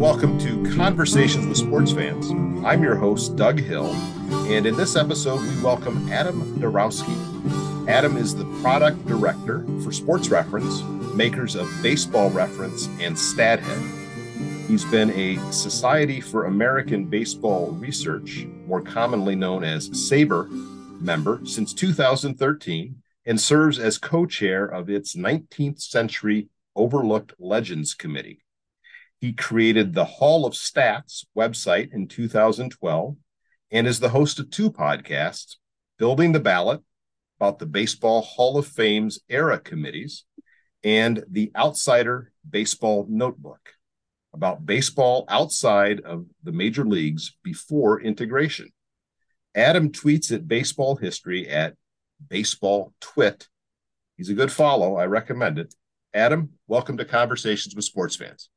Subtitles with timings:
[0.00, 2.30] welcome to Conversations with Sports Fans.
[2.64, 3.92] I'm your host, Doug Hill,
[4.46, 7.86] and in this episode, we welcome Adam Darowski.
[7.86, 10.80] Adam is the product director for Sports Reference,
[11.14, 14.66] makers of Baseball Reference and StatHead.
[14.66, 20.48] He's been a Society for American Baseball Research, more commonly known as SABR,
[21.02, 28.40] member since 2013 and serves as co chair of its 19th Century Overlooked Legends Committee.
[29.20, 33.16] He created the Hall of Stats website in 2012
[33.70, 35.56] and is the host of two podcasts
[35.98, 36.80] Building the Ballot
[37.38, 40.24] about the Baseball Hall of Fame's era committees
[40.82, 43.74] and the Outsider Baseball Notebook
[44.32, 48.70] about baseball outside of the major leagues before integration.
[49.54, 51.74] Adam tweets at baseball history at
[52.28, 53.48] baseball twit.
[54.16, 54.96] He's a good follow.
[54.96, 55.74] I recommend it.
[56.14, 58.48] Adam, welcome to Conversations with Sports Fans.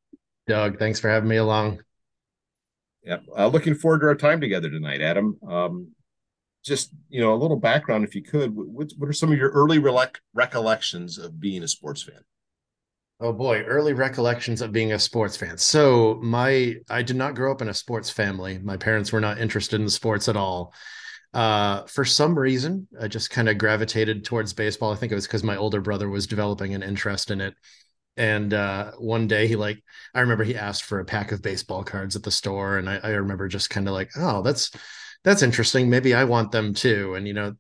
[0.48, 1.82] Doug, thanks for having me along.
[3.04, 5.38] Yeah, uh, looking forward to our time together tonight, Adam.
[5.48, 5.92] Um,
[6.64, 8.56] just you know, a little background, if you could.
[8.56, 9.80] What, what are some of your early
[10.34, 12.22] recollections of being a sports fan?
[13.20, 15.58] Oh boy, early recollections of being a sports fan.
[15.58, 18.58] So my, I did not grow up in a sports family.
[18.60, 20.74] My parents were not interested in sports at all.
[21.34, 24.92] Uh, for some reason, I just kind of gravitated towards baseball.
[24.92, 27.56] I think it was because my older brother was developing an interest in it
[28.16, 29.82] and uh, one day he like
[30.14, 33.00] i remember he asked for a pack of baseball cards at the store and i,
[33.04, 34.72] I remember just kind of like oh that's
[35.24, 35.90] that's interesting.
[35.90, 37.16] Maybe i want them too.
[37.16, 37.56] And you know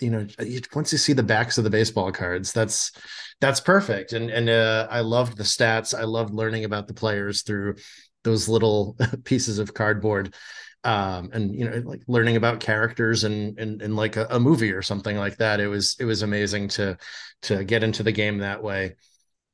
[0.00, 0.26] you know
[0.74, 2.92] once you see the backs of the baseball cards that's
[3.40, 4.12] that's perfect.
[4.12, 5.98] And and uh, i loved the stats.
[5.98, 7.76] I loved learning about the players through
[8.24, 10.34] those little pieces of cardboard
[10.82, 14.82] um and you know like learning about characters and and, like a, a movie or
[14.82, 15.60] something like that.
[15.60, 16.96] It was it was amazing to
[17.42, 18.96] to get into the game that way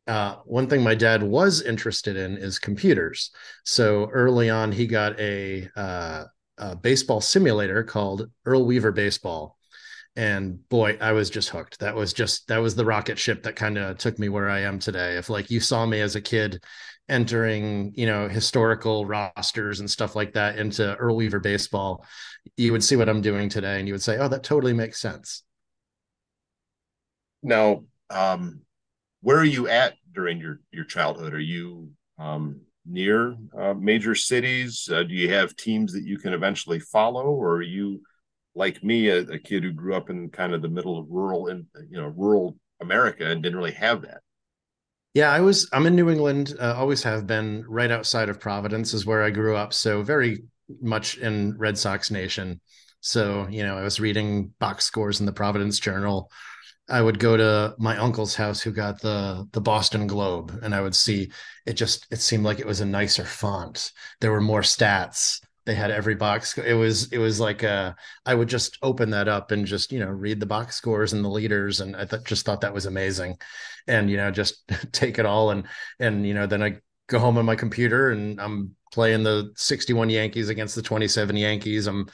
[0.06, 3.30] uh, one thing my dad was interested in is computers.
[3.64, 6.24] So early on, he got a, uh,
[6.58, 9.56] a baseball simulator called Earl Weaver Baseball.
[10.14, 11.80] And boy, I was just hooked.
[11.80, 14.60] That was just that was the rocket ship that kind of took me where I
[14.60, 15.18] am today.
[15.18, 16.62] If like you saw me as a kid
[17.08, 22.06] entering, you know, historical rosters and stuff like that into Earl Weaver baseball,
[22.56, 25.00] you would see what I'm doing today and you would say, "Oh, that totally makes
[25.00, 25.42] sense."
[27.42, 28.62] Now, um,
[29.26, 31.34] where are you at during your your childhood?
[31.34, 34.88] Are you um, near uh, major cities?
[34.88, 38.02] Uh, do you have teams that you can eventually follow, or are you
[38.54, 41.48] like me, a, a kid who grew up in kind of the middle of rural
[41.48, 44.20] and you know rural America and didn't really have that?
[45.12, 45.68] Yeah, I was.
[45.72, 46.54] I'm in New England.
[46.60, 47.64] Uh, always have been.
[47.66, 49.74] Right outside of Providence is where I grew up.
[49.74, 50.44] So very
[50.80, 52.60] much in Red Sox Nation.
[53.00, 56.30] So you know, I was reading box scores in the Providence Journal
[56.88, 60.80] I would go to my uncle's house who got the the Boston Globe and I
[60.80, 61.32] would see
[61.64, 63.92] it just it seemed like it was a nicer font.
[64.20, 65.40] There were more stats.
[65.64, 66.56] They had every box.
[66.58, 69.98] It was it was like a I would just open that up and just, you
[69.98, 72.86] know, read the box scores and the leaders and I th- just thought that was
[72.86, 73.36] amazing.
[73.88, 75.66] And you know, just take it all and
[75.98, 80.10] and you know, then I go home on my computer and I'm playing the 61
[80.10, 81.86] Yankees against the 27 Yankees.
[81.88, 82.08] I'm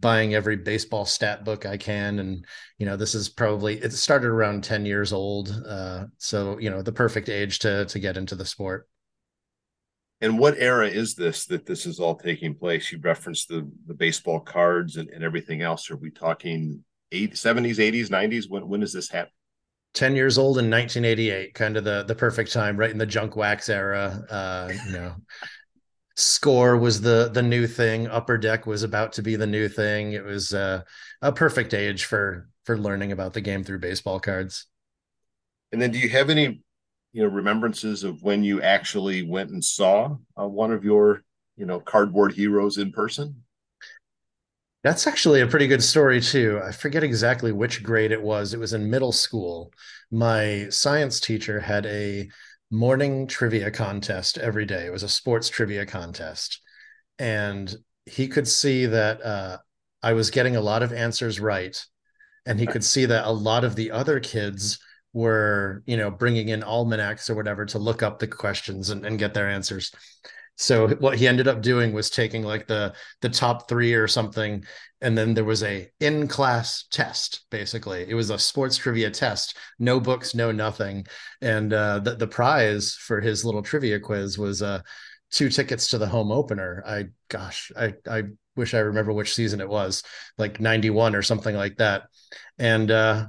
[0.00, 2.18] buying every baseball stat book I can.
[2.18, 2.44] And,
[2.78, 5.50] you know, this is probably, it started around 10 years old.
[5.66, 8.88] Uh, so, you know, the perfect age to, to get into the sport.
[10.20, 12.90] And what era is this that this is all taking place?
[12.90, 15.90] You referenced the, the baseball cards and, and everything else.
[15.90, 18.44] Are we talking eight, 70s, 80s, 90s?
[18.48, 19.32] When, when does this happen?
[19.94, 23.36] 10 years old in 1988 kind of the the perfect time right in the junk
[23.36, 25.14] wax era uh you know
[26.18, 28.08] score was the the new thing.
[28.08, 30.12] Upper deck was about to be the new thing.
[30.12, 30.82] It was uh,
[31.22, 34.66] a perfect age for for learning about the game through baseball cards.
[35.72, 36.62] And then do you have any
[37.12, 41.22] you know remembrances of when you actually went and saw uh, one of your
[41.56, 43.44] you know cardboard heroes in person?
[44.84, 46.60] That's actually a pretty good story too.
[46.64, 48.54] I forget exactly which grade it was.
[48.54, 49.72] It was in middle school.
[50.10, 52.28] My science teacher had a
[52.70, 54.86] morning trivia contest every day.
[54.86, 56.60] It was a sports trivia contest.
[57.18, 57.74] And
[58.06, 59.58] he could see that uh,
[60.02, 61.76] I was getting a lot of answers right.
[62.46, 64.78] And he could see that a lot of the other kids
[65.12, 69.18] were, you know, bringing in almanacs or whatever to look up the questions and, and
[69.18, 69.92] get their answers.
[70.58, 74.64] So what he ended up doing was taking like the the top three or something,
[75.00, 77.46] and then there was a in class test.
[77.50, 79.56] Basically, it was a sports trivia test.
[79.78, 81.06] No books, no nothing.
[81.40, 84.82] And uh, the the prize for his little trivia quiz was uh,
[85.30, 86.82] two tickets to the home opener.
[86.84, 88.24] I gosh, I I
[88.56, 90.02] wish I remember which season it was,
[90.38, 92.08] like ninety one or something like that.
[92.58, 93.26] And uh,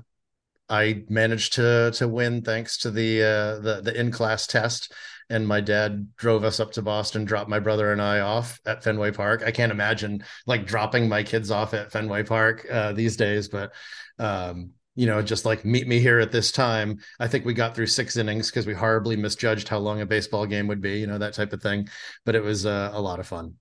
[0.67, 4.91] I managed to to win thanks to the uh, the the in class test.
[5.29, 8.83] And my dad drove us up to Boston, dropped my brother and I off at
[8.83, 9.43] Fenway Park.
[9.45, 13.73] I can't imagine like dropping my kids off at Fenway Park uh, these days, but
[14.17, 16.99] um, you know, just like meet me here at this time.
[17.19, 20.45] I think we got through six innings because we horribly misjudged how long a baseball
[20.45, 21.87] game would be, you know, that type of thing.
[22.25, 23.55] But it was uh, a lot of fun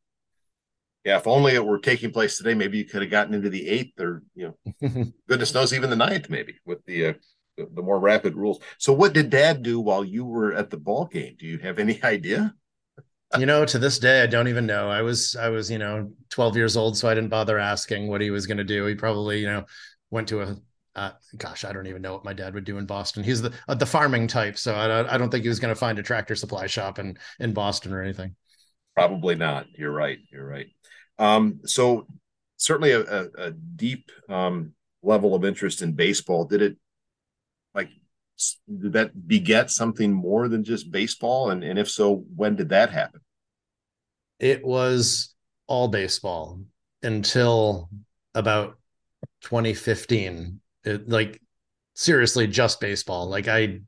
[1.08, 3.66] yeah, if only it were taking place today, maybe you could have gotten into the
[3.66, 7.12] eighth or, you know, goodness knows, even the ninth, maybe with the, uh,
[7.74, 8.60] the, more rapid rules.
[8.78, 11.36] So, what did Dad do while you were at the ball game?
[11.38, 12.54] Do you have any idea?
[13.38, 14.88] you know, to this day, I don't even know.
[14.88, 18.22] I was, I was, you know, 12 years old, so I didn't bother asking what
[18.22, 18.86] he was going to do.
[18.86, 19.64] He probably, you know,
[20.10, 20.56] went to a,
[20.94, 23.22] uh, gosh, I don't even know what my dad would do in Boston.
[23.22, 25.78] He's the uh, the farming type, so I, I don't think he was going to
[25.78, 28.34] find a tractor supply shop in in Boston or anything.
[28.96, 29.66] Probably not.
[29.76, 30.18] You're right.
[30.32, 30.66] You're right.
[31.18, 32.06] Um, so
[32.56, 34.72] certainly a, a, a deep um,
[35.02, 36.46] level of interest in baseball.
[36.46, 36.76] Did it
[38.66, 41.50] did that beget something more than just baseball?
[41.50, 43.20] And, and if so, when did that happen?
[44.38, 45.34] It was
[45.66, 46.60] all baseball
[47.02, 47.90] until
[48.34, 48.78] about
[49.42, 50.60] 2015.
[50.84, 51.40] It, like
[51.94, 53.28] seriously, just baseball.
[53.28, 53.80] Like I,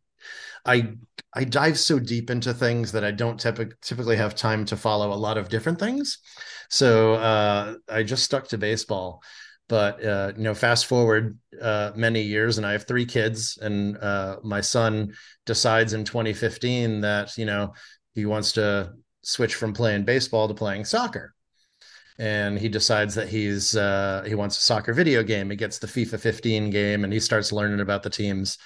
[0.64, 0.94] I,
[1.32, 5.12] I dive so deep into things that I don't typ- typically have time to follow
[5.12, 6.18] a lot of different things.
[6.68, 9.22] So uh, I just stuck to baseball.
[9.70, 13.96] But uh, you know, fast forward uh, many years, and I have three kids, and
[13.96, 15.14] uh, my son
[15.46, 17.72] decides in 2015 that you know
[18.14, 21.34] he wants to switch from playing baseball to playing soccer
[22.20, 25.48] and he decides that he's uh, he wants a soccer video game.
[25.48, 28.58] He gets the FIFA 15 game, and he starts learning about the teams.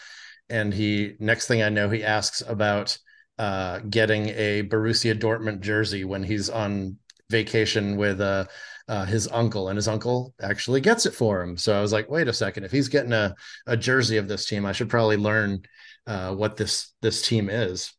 [0.48, 2.98] And he next thing I know, he asks about
[3.38, 6.98] uh, getting a Borussia Dortmund jersey when he's on
[7.30, 8.46] vacation with uh,
[8.88, 11.56] uh, his uncle, and his uncle actually gets it for him.
[11.56, 13.34] So I was like, wait a second, if he's getting a,
[13.66, 15.62] a jersey of this team, I should probably learn
[16.06, 17.92] uh, what this this team is.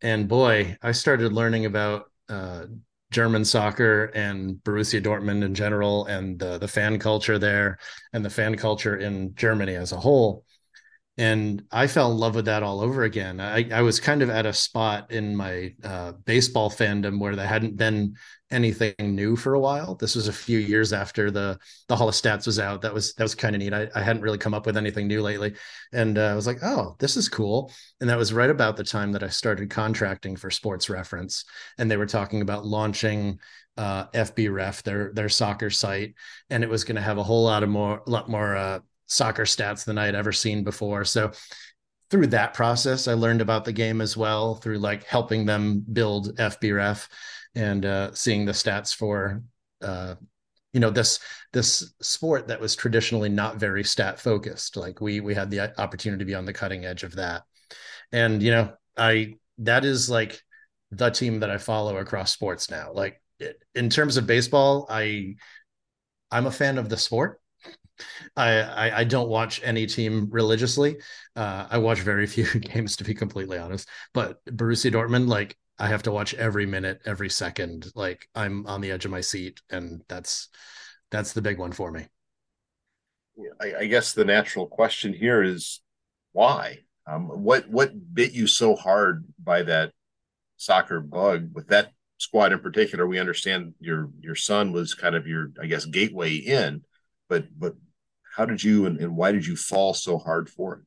[0.00, 2.64] And boy, I started learning about uh,
[3.12, 7.78] German soccer and Borussia Dortmund in general, and the the fan culture there,
[8.12, 10.44] and the fan culture in Germany as a whole
[11.18, 13.38] and I fell in love with that all over again.
[13.38, 17.46] I, I was kind of at a spot in my uh, baseball fandom where there
[17.46, 18.14] hadn't been
[18.50, 19.94] anything new for a while.
[19.94, 22.80] This was a few years after the the Hall of Stats was out.
[22.80, 23.74] That was that was kind of neat.
[23.74, 25.54] I, I hadn't really come up with anything new lately,
[25.92, 27.70] and uh, I was like, oh, this is cool.
[28.00, 31.44] And that was right about the time that I started contracting for Sports Reference,
[31.76, 33.38] and they were talking about launching
[33.76, 36.14] uh, FBref, their their soccer site,
[36.48, 39.44] and it was going to have a whole lot of more, lot more uh, soccer
[39.44, 41.04] stats than I had ever seen before.
[41.04, 41.32] So
[42.10, 46.36] through that process, I learned about the game as well through like helping them build
[46.36, 47.08] FBref
[47.54, 49.42] and uh, seeing the stats for
[49.82, 50.14] uh,
[50.72, 51.18] you know this
[51.52, 54.76] this sport that was traditionally not very stat focused.
[54.76, 57.42] Like we we had the opportunity to be on the cutting edge of that,
[58.10, 60.40] and you know I that is like
[60.90, 62.92] the team that I follow across sports now.
[62.92, 63.20] Like
[63.74, 65.34] in terms of baseball, I
[66.30, 67.40] I'm a fan of the sport.
[68.36, 70.96] I, I, I don't watch any team religiously.
[71.36, 73.88] Uh, I watch very few games to be completely honest.
[74.14, 77.90] But Borussia Dortmund, like I have to watch every minute, every second.
[77.94, 80.48] Like I'm on the edge of my seat, and that's
[81.10, 82.06] that's the big one for me.
[83.60, 85.80] I, I guess the natural question here is
[86.32, 86.78] why?
[87.06, 89.92] Um, what what bit you so hard by that
[90.56, 93.06] soccer bug with that squad in particular?
[93.06, 96.82] We understand your your son was kind of your I guess gateway in,
[97.28, 97.74] but but
[98.36, 100.80] how did you and, and why did you fall so hard for it?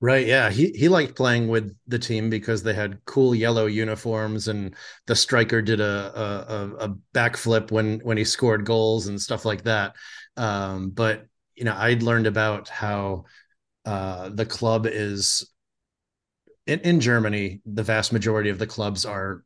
[0.00, 0.26] Right.
[0.26, 0.50] Yeah.
[0.50, 4.74] He he liked playing with the team because they had cool yellow uniforms and
[5.06, 9.62] the striker did a a, a backflip when when he scored goals and stuff like
[9.64, 9.94] that.
[10.36, 13.24] Um, but you know, I'd learned about how
[13.84, 15.48] uh, the club is
[16.66, 19.44] in, in Germany, the vast majority of the clubs are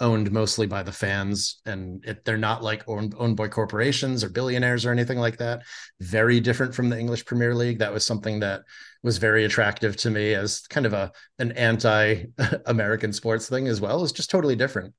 [0.00, 4.30] owned mostly by the fans and it, they're not like owned, owned by corporations or
[4.30, 5.62] billionaires or anything like that.
[6.00, 7.78] Very different from the english premier league.
[7.78, 8.62] That was something that
[9.02, 12.24] was very attractive to me as kind of a an anti
[12.66, 14.02] american sports thing as well.
[14.02, 14.94] Is just totally different.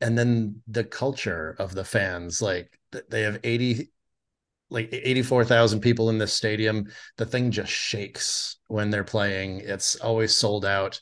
[0.00, 2.78] And then the culture of the fans like
[3.08, 3.90] they have 80
[4.68, 6.86] like 84,000 people in this stadium.
[7.18, 9.60] The thing just shakes when they're playing.
[9.60, 11.00] It's always sold out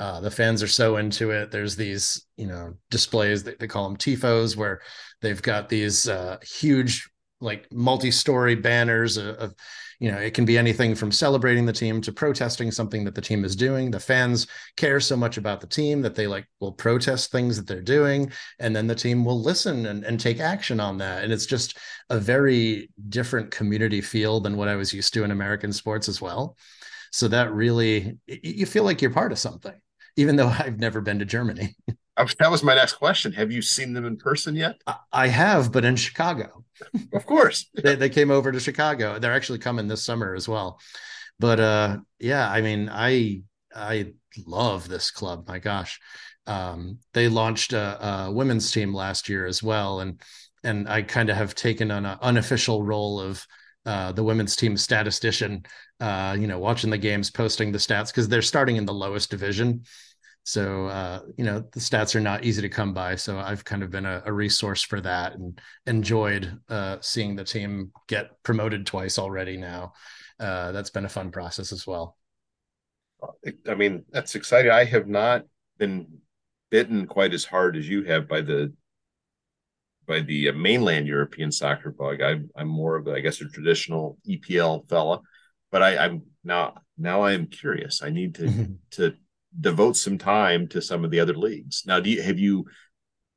[0.00, 1.50] uh, the fans are so into it.
[1.50, 4.80] There's these, you know, displays that they call them tifos, where
[5.20, 7.08] they've got these uh, huge
[7.42, 9.54] like multi-story banners of, of,
[9.98, 13.20] you know it can be anything from celebrating the team to protesting something that the
[13.20, 13.90] team is doing.
[13.90, 14.46] The fans
[14.78, 18.32] care so much about the team that they like will protest things that they're doing
[18.58, 21.24] and then the team will listen and, and take action on that.
[21.24, 21.76] And it's just
[22.08, 26.22] a very different community feel than what i was used to in american sports as
[26.22, 26.56] well.
[27.12, 29.78] So that really you feel like you're part of something
[30.16, 31.76] even though i've never been to germany
[32.38, 33.32] that was my next question.
[33.32, 34.80] Have you seen them in person yet?
[35.12, 36.64] I have, but in Chicago.
[37.12, 37.66] of course.
[37.74, 39.18] they, they came over to Chicago.
[39.18, 40.80] They're actually coming this summer as well.
[41.38, 43.42] But uh, yeah, I mean, I
[43.74, 44.12] I
[44.46, 45.48] love this club.
[45.48, 45.98] My gosh,
[46.46, 50.20] um, they launched a, a, women's team last year as well, and
[50.62, 53.46] and I kind of have taken on an unofficial role of
[53.86, 55.64] uh, the women's team statistician.
[56.00, 59.30] Uh, you know, watching the games, posting the stats because they're starting in the lowest
[59.30, 59.82] division.
[60.44, 63.16] So uh, you know the stats are not easy to come by.
[63.16, 67.44] So I've kind of been a, a resource for that and enjoyed uh, seeing the
[67.44, 69.56] team get promoted twice already.
[69.56, 69.92] Now
[70.38, 72.16] uh, that's been a fun process as well.
[73.68, 74.70] I mean that's exciting.
[74.70, 75.44] I have not
[75.78, 76.06] been
[76.70, 78.72] bitten quite as hard as you have by the
[80.10, 82.20] by the uh, mainland European soccer bug.
[82.20, 85.20] I, I'm more of, I guess, a traditional EPL fella,
[85.70, 88.02] but I, I'm now now I am curious.
[88.02, 89.14] I need to to
[89.58, 91.84] devote some time to some of the other leagues.
[91.86, 92.66] Now, do you have you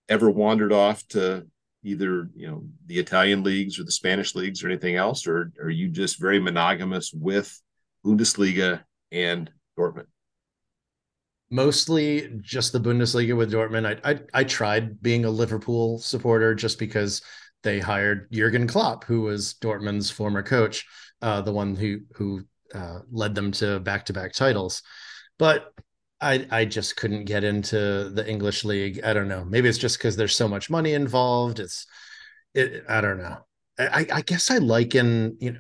[0.10, 1.46] ever wandered off to
[1.84, 5.70] either you know the Italian leagues or the Spanish leagues or anything else, or are
[5.70, 7.62] you just very monogamous with
[8.04, 10.08] Bundesliga and Dortmund?
[11.54, 14.00] Mostly just the Bundesliga with Dortmund.
[14.04, 17.22] I, I I tried being a Liverpool supporter just because
[17.62, 20.84] they hired Jurgen Klopp, who was Dortmund's former coach,
[21.22, 22.44] uh, the one who who
[22.74, 24.82] uh, led them to back to back titles.
[25.38, 25.72] But
[26.20, 29.02] I I just couldn't get into the English league.
[29.04, 29.46] I don't know.
[29.46, 31.60] Maybe it's just because there's so much money involved.
[31.60, 31.86] It's
[32.56, 32.84] it.
[32.90, 33.38] I don't know.
[33.78, 35.60] I I guess I liken you know.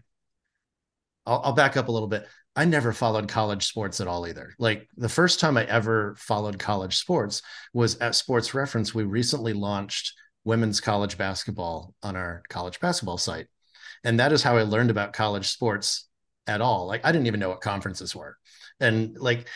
[1.27, 2.27] I'll, I'll back up a little bit.
[2.55, 4.53] I never followed college sports at all either.
[4.59, 7.41] Like the first time I ever followed college sports
[7.73, 8.93] was at Sports Reference.
[8.93, 13.47] We recently launched women's college basketball on our college basketball site.
[14.03, 16.07] And that is how I learned about college sports
[16.45, 16.85] at all.
[16.85, 18.37] Like I didn't even know what conferences were.
[18.79, 19.47] And like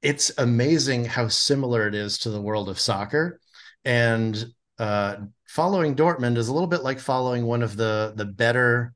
[0.00, 3.40] it's amazing how similar it is to the world of soccer.
[3.84, 4.46] And
[4.78, 8.94] uh, following Dortmund is a little bit like following one of the the better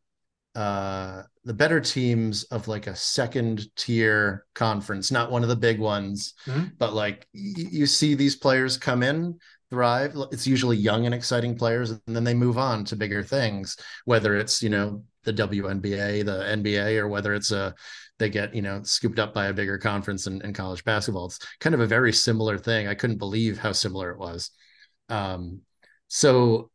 [0.54, 5.78] uh, the better teams of like a second tier conference, not one of the big
[5.78, 6.66] ones, mm-hmm.
[6.78, 9.38] but like y- you see these players come in,
[9.70, 10.16] thrive.
[10.30, 14.36] It's usually young and exciting players, and then they move on to bigger things, whether
[14.36, 17.74] it's you know the WNBA, the NBA, or whether it's a
[18.18, 21.40] they get you know scooped up by a bigger conference in, in college basketball it's
[21.58, 24.50] kind of a very similar thing i couldn't believe how similar it was
[25.08, 25.60] um,
[26.06, 26.70] so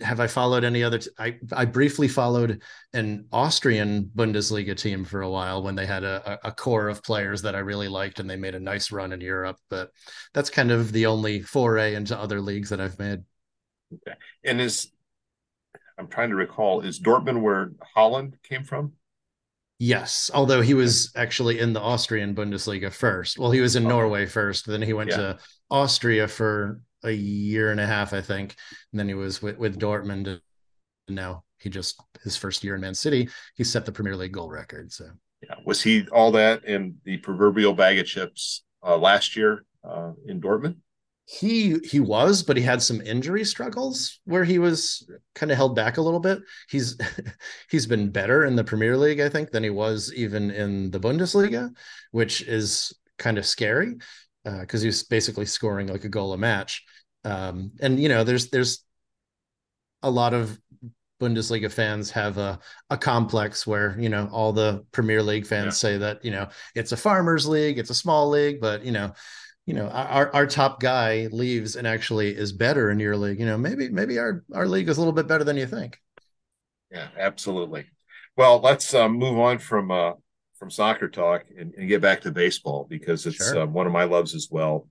[0.00, 5.22] have i followed any other t- I, I briefly followed an austrian bundesliga team for
[5.22, 8.28] a while when they had a, a core of players that i really liked and
[8.28, 9.90] they made a nice run in europe but
[10.34, 13.20] that's kind of the only foray into other leagues that i've made.
[13.94, 14.16] Okay.
[14.44, 14.90] And is
[15.98, 18.92] i'm trying to recall is dortmund where Haaland came from?
[19.84, 23.36] Yes, although he was actually in the Austrian Bundesliga first.
[23.36, 25.16] Well, he was in Norway first, then he went yeah.
[25.16, 25.38] to
[25.72, 28.54] Austria for a year and a half, I think,
[28.92, 30.26] and then he was with, with Dortmund.
[30.26, 34.32] And now he just his first year in Man City, he set the Premier League
[34.32, 34.92] goal record.
[34.92, 35.06] So
[35.42, 40.12] yeah, was he all that in the proverbial bag of chips uh, last year uh,
[40.26, 40.76] in Dortmund?
[41.24, 45.76] he he was but he had some injury struggles where he was kind of held
[45.76, 46.98] back a little bit he's
[47.70, 50.98] he's been better in the premier league i think than he was even in the
[51.00, 51.70] bundesliga
[52.10, 53.94] which is kind of scary
[54.44, 56.84] because uh, he's basically scoring like a goal a match.
[57.24, 58.84] Um, and you know there's there's
[60.02, 60.58] a lot of
[61.20, 62.58] Bundesliga fans have a,
[62.90, 65.70] a complex where, you know, all the Premier League fans yeah.
[65.70, 69.12] say that, you know, it's a farmers league, it's a small league, but, you know,
[69.66, 73.38] you know our our top guy leaves and actually is better in your league.
[73.38, 76.00] You know maybe maybe our our league is a little bit better than you think.
[76.90, 77.86] Yeah absolutely.
[78.36, 80.12] Well let's uh, move on from uh
[80.62, 83.62] from soccer talk and, and get back to baseball because it's sure.
[83.62, 84.88] uh, one of my loves as well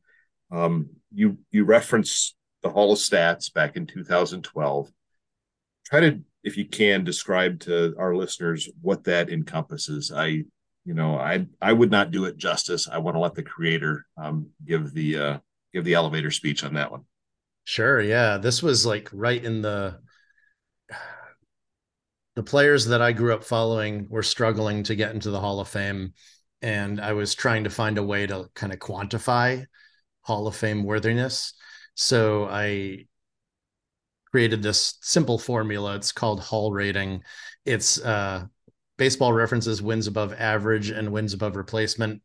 [0.51, 4.91] um you you reference the hall of stats back in 2012
[5.85, 10.43] try to if you can describe to our listeners what that encompasses i
[10.85, 12.87] you know, I I would not do it justice.
[12.87, 15.37] I want to let the creator um, give the uh,
[15.73, 17.03] give the elevator speech on that one.
[17.65, 18.01] Sure.
[18.01, 19.99] Yeah, this was like right in the
[22.35, 25.67] the players that I grew up following were struggling to get into the Hall of
[25.67, 26.13] Fame,
[26.61, 29.65] and I was trying to find a way to kind of quantify
[30.21, 31.53] Hall of Fame worthiness.
[31.95, 33.05] So I
[34.31, 35.95] created this simple formula.
[35.95, 37.23] It's called Hall rating.
[37.65, 38.45] It's uh,
[38.97, 42.21] baseball references wins above average and wins above replacement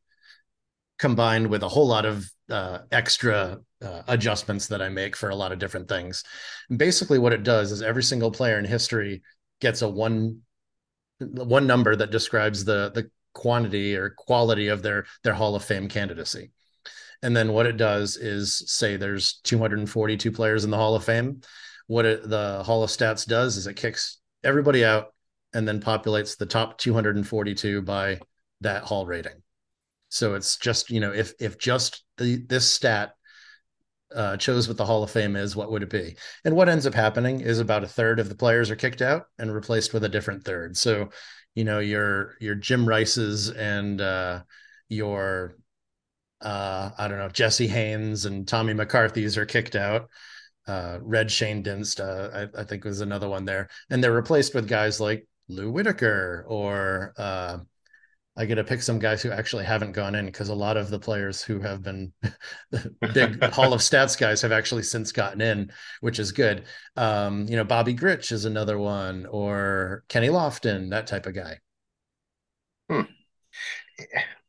[0.98, 5.34] combined with a whole lot of uh, extra uh, adjustments that I make for a
[5.34, 6.24] lot of different things.
[6.70, 9.22] And basically, what it does is every single player in history
[9.60, 10.40] gets a one
[11.18, 15.88] one number that describes the the quantity or quality of their their Hall of Fame
[15.88, 16.50] candidacy.
[17.22, 21.40] And then what it does is say there's 242 players in the Hall of Fame.
[21.86, 25.14] What it, the Hall of Stats does is it kicks everybody out
[25.54, 28.20] and then populates the top 242 by
[28.60, 29.42] that Hall rating.
[30.08, 33.12] So it's just you know if if just the this stat
[34.14, 36.16] uh, chose what the Hall of Fame is, what would it be?
[36.44, 39.24] And what ends up happening is about a third of the players are kicked out
[39.38, 40.76] and replaced with a different third.
[40.76, 41.10] So,
[41.54, 44.42] you know, your your Jim Rice's and uh,
[44.88, 45.56] your
[46.40, 50.08] uh, I don't know Jesse Haines and Tommy McCarthy's are kicked out.
[50.66, 54.66] Uh, Red Schoendienst, uh, I, I, think was another one there, and they're replaced with
[54.66, 57.58] guys like Lou Whitaker or uh,
[58.38, 60.90] I get to pick some guys who actually haven't gone in because a lot of
[60.90, 62.12] the players who have been
[63.14, 66.64] big Hall of Stats guys have actually since gotten in, which is good.
[66.96, 71.58] Um, you know, Bobby Grich is another one, or Kenny Lofton, that type of guy.
[72.90, 73.00] Hmm.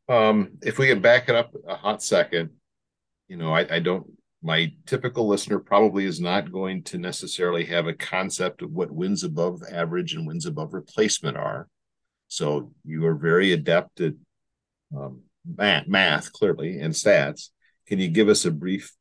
[0.09, 2.49] Um, if we can back it up a hot second,
[3.29, 4.05] you know, I, I don't.
[4.43, 9.23] My typical listener probably is not going to necessarily have a concept of what wins
[9.23, 11.67] above average and wins above replacement are
[12.27, 14.13] so you are very adept at
[14.95, 17.49] um, math, math, clearly, and stats.
[17.87, 18.93] Can you give us a brief?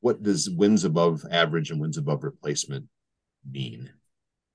[0.00, 2.86] What does wins above average and wins above replacement
[3.50, 3.90] mean?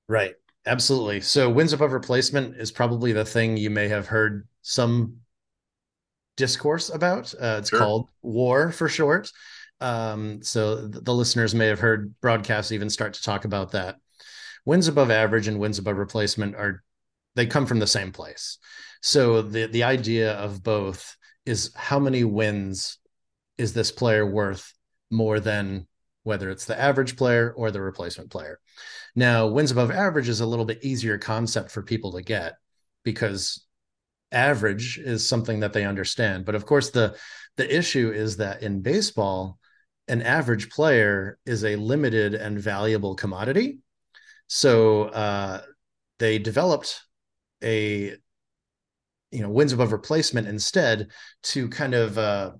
[0.07, 0.35] Right.
[0.65, 1.21] Absolutely.
[1.21, 5.17] So wins above replacement is probably the thing you may have heard some
[6.37, 7.33] discourse about.
[7.33, 7.79] Uh, it's sure.
[7.79, 9.31] called WAR for short.
[9.81, 13.95] Um, so the, the listeners may have heard broadcasts even start to talk about that.
[14.65, 16.83] Wins above average and wins above replacement are
[17.35, 18.57] they come from the same place.
[19.01, 22.97] So the the idea of both is how many wins
[23.57, 24.73] is this player worth
[25.11, 25.87] more than
[26.23, 28.59] whether it's the average player or the replacement player.
[29.15, 32.55] Now, wins above average is a little bit easier concept for people to get
[33.03, 33.65] because
[34.31, 36.45] average is something that they understand.
[36.45, 37.15] But of course, the
[37.57, 39.59] the issue is that in baseball,
[40.07, 43.79] an average player is a limited and valuable commodity.
[44.47, 45.61] So uh,
[46.19, 47.01] they developed
[47.63, 48.15] a
[49.31, 51.09] you know wins above replacement instead
[51.43, 52.51] to kind of uh,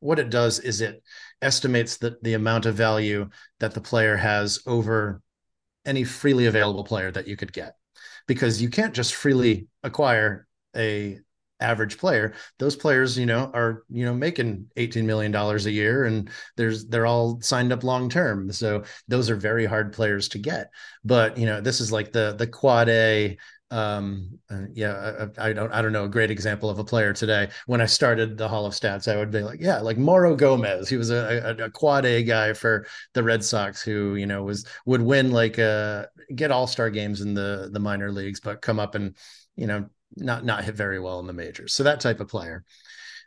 [0.00, 1.02] what it does is it
[1.42, 3.28] estimates the, the amount of value
[3.60, 5.20] that the player has over
[5.84, 7.74] any freely available player that you could get.
[8.26, 11.20] Because you can't just freely acquire a
[11.58, 12.34] average player.
[12.58, 16.86] Those players you know are you know making 18 million dollars a year and there's
[16.86, 18.52] they're all signed up long term.
[18.52, 20.70] So those are very hard players to get.
[21.04, 23.38] But you know this is like the the quad a
[23.72, 27.12] um uh, yeah I, I, don't i don't know a great example of a player
[27.12, 27.48] today.
[27.66, 30.88] When i started the hall of stats i would be like yeah like mauro gomez.
[30.88, 34.44] He was a, a, a quad a guy for the red sox who you know
[34.44, 38.78] was would win like uh get all-star games in the the minor leagues but come
[38.78, 39.16] up and
[39.56, 41.74] you know not not hit very well in the majors.
[41.74, 42.64] So that type of player.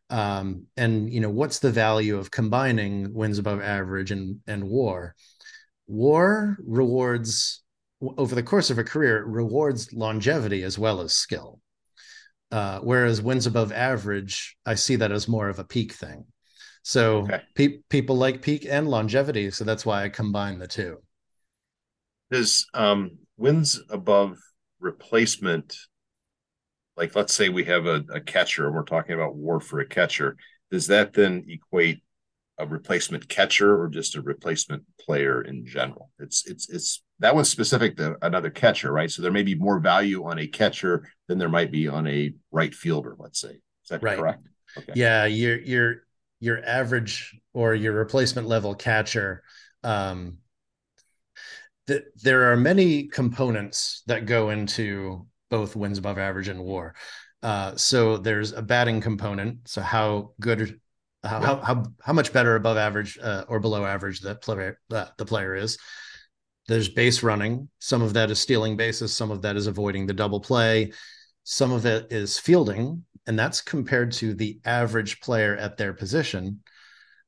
[0.10, 5.16] Um and you know what's the value of combining wins above average and and war?
[5.88, 7.62] War rewards
[8.02, 11.60] over the course of a career rewards longevity as well as skill.
[12.52, 16.26] Uh, whereas wins above average, I see that as more of a peak thing.
[16.82, 17.42] So okay.
[17.56, 20.98] pe- people like peak and longevity, so that's why I combine the two.
[22.32, 24.38] Does um, wins above
[24.80, 25.76] replacement,
[26.96, 29.86] like let's say we have a, a catcher, and we're talking about war for a
[29.86, 30.38] catcher,
[30.72, 32.02] does that then equate
[32.60, 36.12] a replacement catcher or just a replacement player in general.
[36.20, 39.10] It's it's it's that one's specific to another catcher, right?
[39.10, 42.34] So there may be more value on a catcher than there might be on a
[42.52, 43.52] right fielder, let's say.
[43.52, 44.18] Is that right.
[44.18, 44.44] correct?
[44.78, 44.94] Okay.
[44.96, 45.96] Yeah, your your
[46.40, 49.44] your average or your replacement level catcher
[49.84, 50.38] um
[51.88, 56.94] th- there are many components that go into both wins above average and war.
[57.42, 59.68] Uh, so there's a batting component.
[59.68, 60.80] So how good
[61.24, 65.06] how, how, how, how much better above average uh, or below average that player uh,
[65.18, 65.78] the player is.
[66.68, 67.70] There's base running.
[67.80, 69.12] Some of that is stealing bases.
[69.12, 70.92] Some of that is avoiding the double play.
[71.44, 76.62] Some of it is fielding, and that's compared to the average player at their position.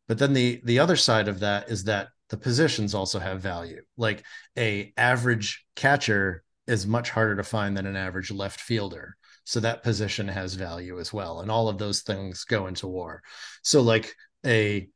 [0.07, 3.81] But then the the other side of that is that the positions also have value.
[3.97, 4.23] Like
[4.57, 9.83] a average catcher is much harder to find than an average left fielder so that
[9.83, 13.21] position has value as well and all of those things go into war
[13.63, 14.13] so like
[14.45, 14.87] a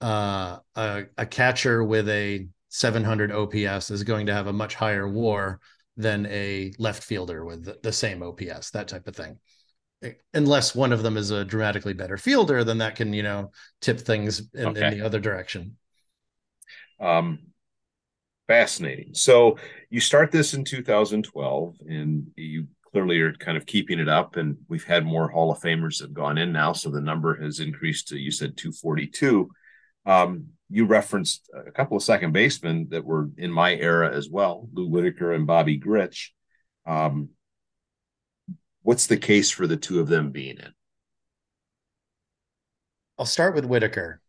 [0.00, 5.08] uh, a, a catcher with a 700 OPS is going to have a much higher
[5.08, 5.60] WAR
[5.96, 9.38] than a left fielder with the same OPS, that type of thing.
[10.32, 13.50] Unless one of them is a dramatically better fielder, then that can, you know,
[13.82, 14.86] tip things in, okay.
[14.86, 15.76] in the other direction.
[16.98, 17.40] Um,
[18.48, 19.14] fascinating.
[19.14, 19.58] So
[19.90, 24.36] you start this in 2012, and you clearly are kind of keeping it up.
[24.36, 27.40] And we've had more Hall of Famers that have gone in now, so the number
[27.42, 29.50] has increased to you said 242.
[30.06, 34.68] Um, you referenced a couple of second basemen that were in my era as well,
[34.72, 36.28] Lou Whitaker and Bobby Grich.
[36.86, 37.30] Um,
[38.82, 40.72] what's the case for the two of them being in?
[43.18, 44.20] I'll start with Whitaker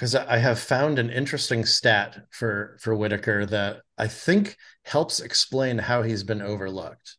[0.00, 5.76] because I have found an interesting stat for for Whitaker that I think helps explain
[5.76, 7.16] how he's been overlooked.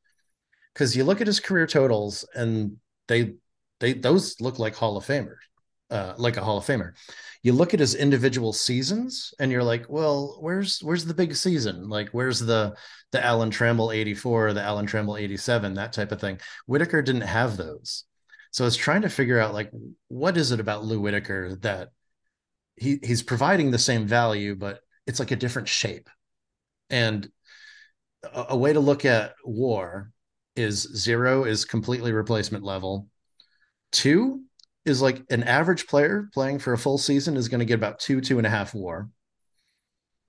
[0.73, 3.35] Because you look at his career totals and they
[3.79, 5.37] they those look like Hall of Famers,
[5.91, 6.93] uh, like a Hall of Famer
[7.43, 11.89] you look at his individual seasons and you're like, well, where's where's the big season?
[11.89, 12.75] Like where's the
[13.11, 16.39] the Alan Trammell 84, the Alan Trammell 87, that type of thing.
[16.65, 18.05] Whitaker didn't have those.
[18.51, 19.71] So I was trying to figure out like
[20.07, 21.89] what is it about Lou Whitaker that
[22.75, 26.09] he he's providing the same value, but it's like a different shape.
[26.89, 27.29] And
[28.23, 30.11] a, a way to look at war
[30.55, 33.07] is zero is completely replacement level.
[33.91, 34.43] Two
[34.85, 37.99] is like an average player playing for a full season is going to get about
[37.99, 39.09] two, two and a half war.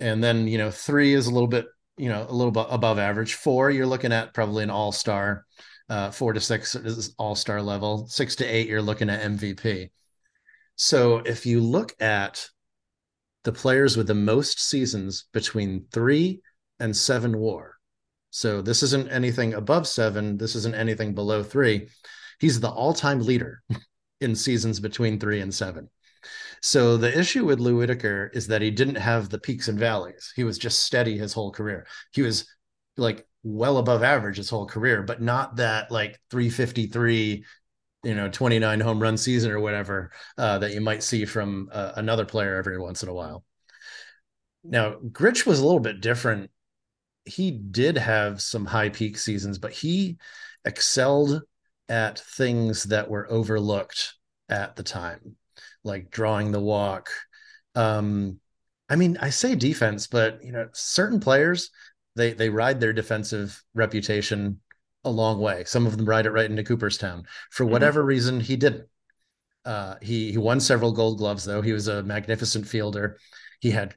[0.00, 2.98] And then, you know, three is a little bit, you know, a little bit above
[2.98, 3.34] average.
[3.34, 5.46] Four, you're looking at probably an all star.
[5.88, 8.06] Uh, four to six is all star level.
[8.08, 9.90] Six to eight, you're looking at MVP.
[10.76, 12.48] So if you look at
[13.44, 16.42] the players with the most seasons between three
[16.80, 17.76] and seven war,
[18.30, 21.88] so this isn't anything above seven, this isn't anything below three.
[22.40, 23.62] He's the all time leader
[24.20, 25.90] in seasons between three and seven.
[26.62, 30.32] So the issue with Lou Whitaker is that he didn't have the peaks and valleys.
[30.34, 31.86] He was just steady his whole career.
[32.12, 32.46] He was
[32.96, 37.44] like well above average his whole career, but not that like 353,
[38.02, 41.92] you know, 29 home run season or whatever uh, that you might see from uh,
[41.96, 43.44] another player every once in a while.
[44.64, 46.50] Now, Grich was a little bit different.
[47.24, 50.18] He did have some high peak seasons, but he
[50.64, 51.42] excelled
[51.88, 54.14] at things that were overlooked
[54.48, 55.36] at the time,
[55.84, 57.10] like drawing the walk.
[57.74, 58.40] Um,
[58.88, 61.70] I mean, I say defense, but you know, certain players
[62.14, 64.60] they they ride their defensive reputation
[65.04, 65.64] a long way.
[65.64, 67.24] Some of them ride it right into Cooperstown.
[67.50, 67.72] For mm-hmm.
[67.72, 68.08] whatever mm-hmm.
[68.08, 68.86] reason, he didn't.
[69.64, 71.62] Uh, he he won several Gold Gloves though.
[71.62, 73.18] He was a magnificent fielder.
[73.60, 73.94] He had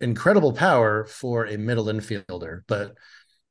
[0.00, 2.94] incredible power for a middle infielder, but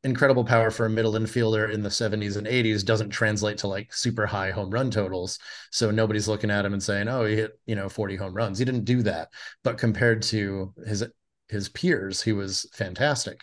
[0.04, 3.94] incredible power for a middle infielder in the 70s and 80s doesn't translate to like
[3.94, 5.38] super high home run totals.
[5.72, 8.58] So nobody's looking at him and saying, "Oh, he hit, you know, 40 home runs."
[8.58, 9.30] He didn't do that.
[9.64, 11.06] But compared to his
[11.50, 13.42] his peers, he was fantastic.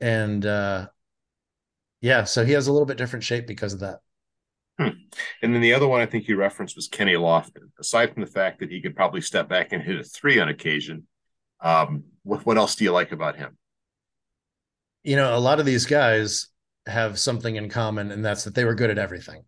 [0.00, 0.88] And uh
[2.04, 4.00] yeah, so he has a little bit different shape because of that.
[4.78, 4.98] Hmm.
[5.42, 7.70] And then the other one I think you referenced was Kenny Lofton.
[7.78, 10.48] Aside from the fact that he could probably step back and hit a three on
[10.48, 11.06] occasion,
[11.60, 13.56] um, what, what else do you like about him?
[15.04, 16.48] you know, a lot of these guys
[16.86, 19.44] have something in common, and that's that they were good at everything.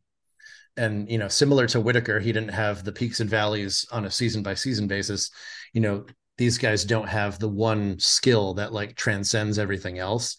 [0.76, 4.10] And you know, similar to Whitaker, he didn't have the peaks and valleys on a
[4.10, 5.30] season by season basis.
[5.72, 10.36] You know, these guys don't have the one skill that like transcends everything else.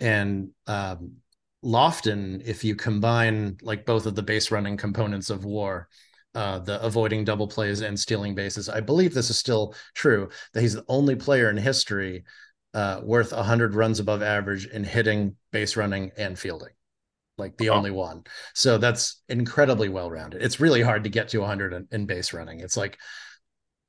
[0.00, 1.16] And um,
[1.64, 5.88] Lofton, if you combine like both of the base running components of war,
[6.34, 8.68] uh, the avoiding double plays and stealing bases.
[8.68, 12.24] I believe this is still true that he's the only player in history
[12.74, 16.72] uh, worth 100 runs above average in hitting, base running, and fielding.
[17.38, 17.74] Like the oh.
[17.74, 18.24] only one.
[18.52, 20.42] So that's incredibly well rounded.
[20.42, 22.60] It's really hard to get to 100 in, in base running.
[22.60, 22.98] It's like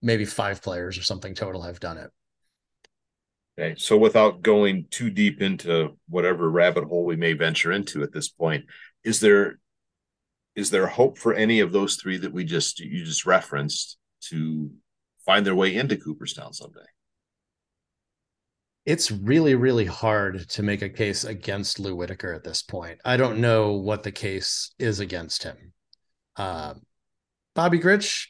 [0.02, 2.12] maybe five players or something total have done it.
[3.58, 3.76] Okay.
[3.78, 8.28] So without going too deep into whatever rabbit hole we may venture into at this
[8.30, 8.66] point,
[9.04, 9.60] is there
[10.56, 13.98] is there hope for any of those three that we just you just referenced
[14.30, 14.72] to
[15.26, 16.86] find their way into Cooperstown someday?
[18.86, 23.00] it's really, really hard to make a case against Lou Whitaker at this point.
[23.04, 25.74] I don't know what the case is against him.
[26.36, 26.76] Uh,
[27.56, 28.28] Bobby Grich,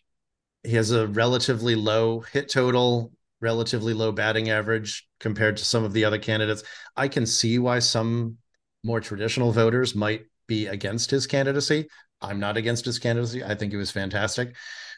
[0.63, 5.93] he has a relatively low hit total, relatively low batting average compared to some of
[5.93, 6.63] the other candidates.
[6.95, 8.37] I can see why some
[8.83, 11.87] more traditional voters might be against his candidacy.
[12.21, 13.43] I'm not against his candidacy.
[13.43, 14.55] I think he was fantastic.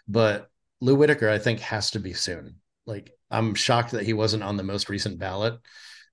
[0.07, 0.49] But
[0.81, 2.55] Lou Whitaker, I think, has to be soon.
[2.85, 5.59] Like I'm shocked that he wasn't on the most recent ballot.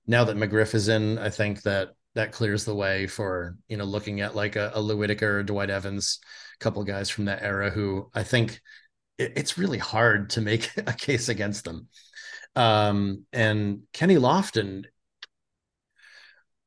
[0.07, 3.83] Now that McGriff is in, I think that that clears the way for you know
[3.83, 6.19] looking at like a, a Lou Whitaker Dwight Evans,
[6.59, 8.61] a couple guys from that era who I think
[9.17, 11.87] it, it's really hard to make a case against them.
[12.55, 14.85] Um, and Kenny Lofton,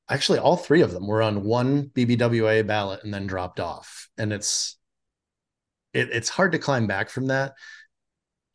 [0.08, 4.08] actually, all three of them were on one BBWA ballot and then dropped off.
[4.18, 4.76] And it's
[5.92, 7.54] it, it's hard to climb back from that.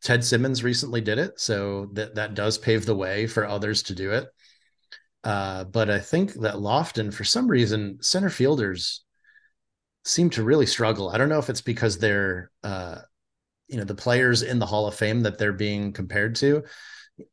[0.04, 3.96] Ted Simmons recently did it, so that that does pave the way for others to
[3.96, 4.28] do it.
[5.24, 9.06] Uh, but I think that Lofton, for some reason, center fielders
[10.04, 11.10] seem to really struggle.
[11.10, 12.98] I don't know if it's because they're, uh,
[13.70, 16.64] you know, the players in the Hall of Fame that they're being compared to.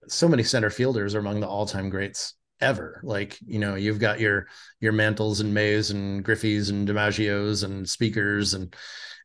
[0.08, 3.00] So many center fielders are among the all-time greats ever.
[3.02, 4.46] Like, you know, you've got your
[4.80, 8.74] your Mantles and Mays and Griffeys and DiMaggios and Speakers and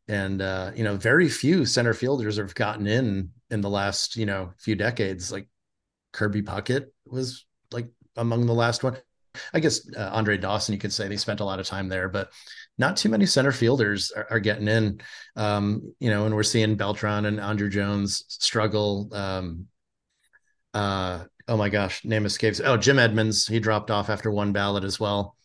[0.08, 4.26] and uh, you know, very few center fielders have gotten in in the last you
[4.26, 5.32] know few decades.
[5.32, 5.48] Like
[6.14, 8.98] Kirby Puckett was like among the last one.
[9.54, 12.08] I guess uh, Andre Dawson, you could say they spent a lot of time there,
[12.08, 12.32] but
[12.78, 15.02] not too many center fielders are, are getting in.
[15.36, 19.10] Um, you know, and we're seeing Beltran and Andruw Jones struggle.
[19.14, 19.68] Um,
[20.76, 22.60] uh, oh my gosh, name escapes.
[22.60, 25.36] Oh, Jim Edmonds, he dropped off after one ballot as well.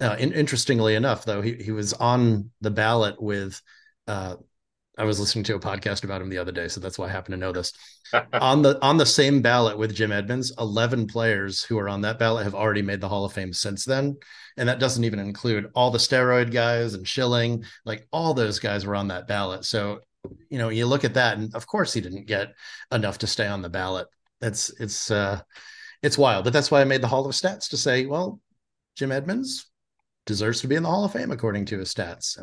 [0.00, 3.62] Uh, in, interestingly enough, though, he he was on the ballot with
[4.08, 4.36] uh,
[4.98, 7.10] I was listening to a podcast about him the other day, so that's why I
[7.10, 7.72] happen to know this.
[8.32, 12.18] on the on the same ballot with Jim Edmonds, eleven players who are on that
[12.18, 14.16] ballot have already made the Hall of Fame since then,
[14.56, 17.64] and that doesn't even include all the steroid guys and Schilling.
[17.84, 19.64] Like all those guys were on that ballot.
[19.64, 20.00] So,
[20.50, 22.54] you know, you look at that, and of course he didn't get
[22.90, 24.08] enough to stay on the ballot.
[24.40, 25.40] That's it's uh,
[26.02, 28.40] it's wild, but that's why I made the Hall of Stats to say, well,
[28.96, 29.70] Jim Edmonds
[30.26, 32.38] deserves to be in the Hall of Fame according to his stats.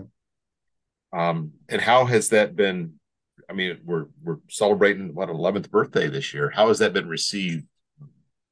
[1.12, 2.94] Um, and how has that been?
[3.50, 6.50] I mean, we're we're celebrating what 11th birthday this year.
[6.50, 7.66] How has that been received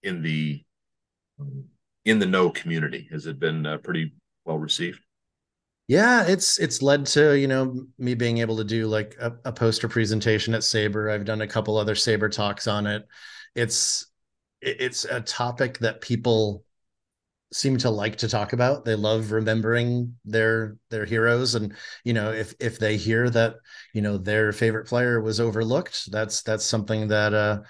[0.04, 0.64] in the
[2.06, 3.08] in the no community?
[3.12, 4.14] Has it been uh, pretty
[4.46, 5.00] well received?
[5.92, 9.52] Yeah, it's it's led to you know me being able to do like a, a
[9.52, 13.06] poster presentation at SABR I've done a couple other SABR talks on it.
[13.56, 14.08] It's
[14.62, 16.64] it's a topic that people
[17.54, 18.86] seem to like to talk about.
[18.86, 21.76] They love remembering their their heroes, and
[22.06, 23.56] you know, if if they hear that
[23.94, 27.62] you know their favorite player was overlooked, that's that's something that uh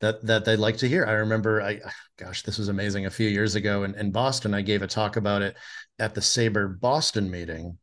[0.00, 1.04] that that they'd like to hear.
[1.06, 1.80] I remember, I
[2.18, 3.06] gosh, this was amazing.
[3.06, 5.56] A few years ago in in Boston, I gave a talk about it
[5.98, 7.78] at the SABR Boston meeting,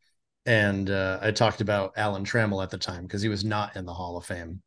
[0.46, 3.86] and uh, I talked about Alan Trammell at the time because he was not in
[3.86, 4.62] the Hall of Fame,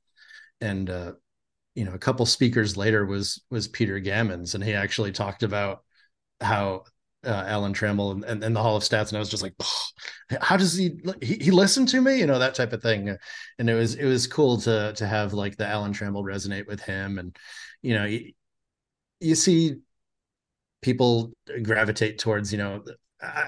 [0.61, 1.13] and uh,
[1.75, 5.85] you know, a couple speakers later was was Peter Gammons, and he actually talked about
[6.41, 6.85] how
[7.25, 9.55] uh, Alan Trammell and, and, and, the Hall of Stats, and I was just like,
[10.41, 13.17] how does he, he he listen to me, you know, that type of thing.
[13.59, 16.81] And it was it was cool to to have like the Alan Trammell resonate with
[16.81, 17.37] him, and
[17.83, 18.33] you know, you,
[19.21, 19.77] you see
[20.83, 21.33] people
[21.63, 22.83] gravitate towards, you know,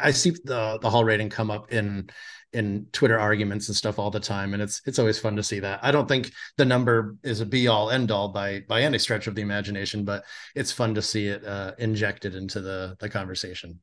[0.03, 2.11] I see the the Hall rating come up in
[2.53, 5.61] in Twitter arguments and stuff all the time, and it's it's always fun to see
[5.61, 5.81] that.
[5.83, 9.27] I don't think the number is a be all end all by by any stretch
[9.27, 13.81] of the imagination, but it's fun to see it uh, injected into the the conversation.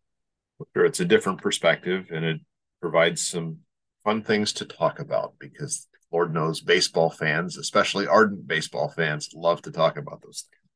[0.75, 2.41] Sure, it's a different perspective, and it
[2.81, 3.59] provides some
[4.03, 9.61] fun things to talk about because Lord knows baseball fans, especially ardent baseball fans, love
[9.63, 10.71] to talk about those things.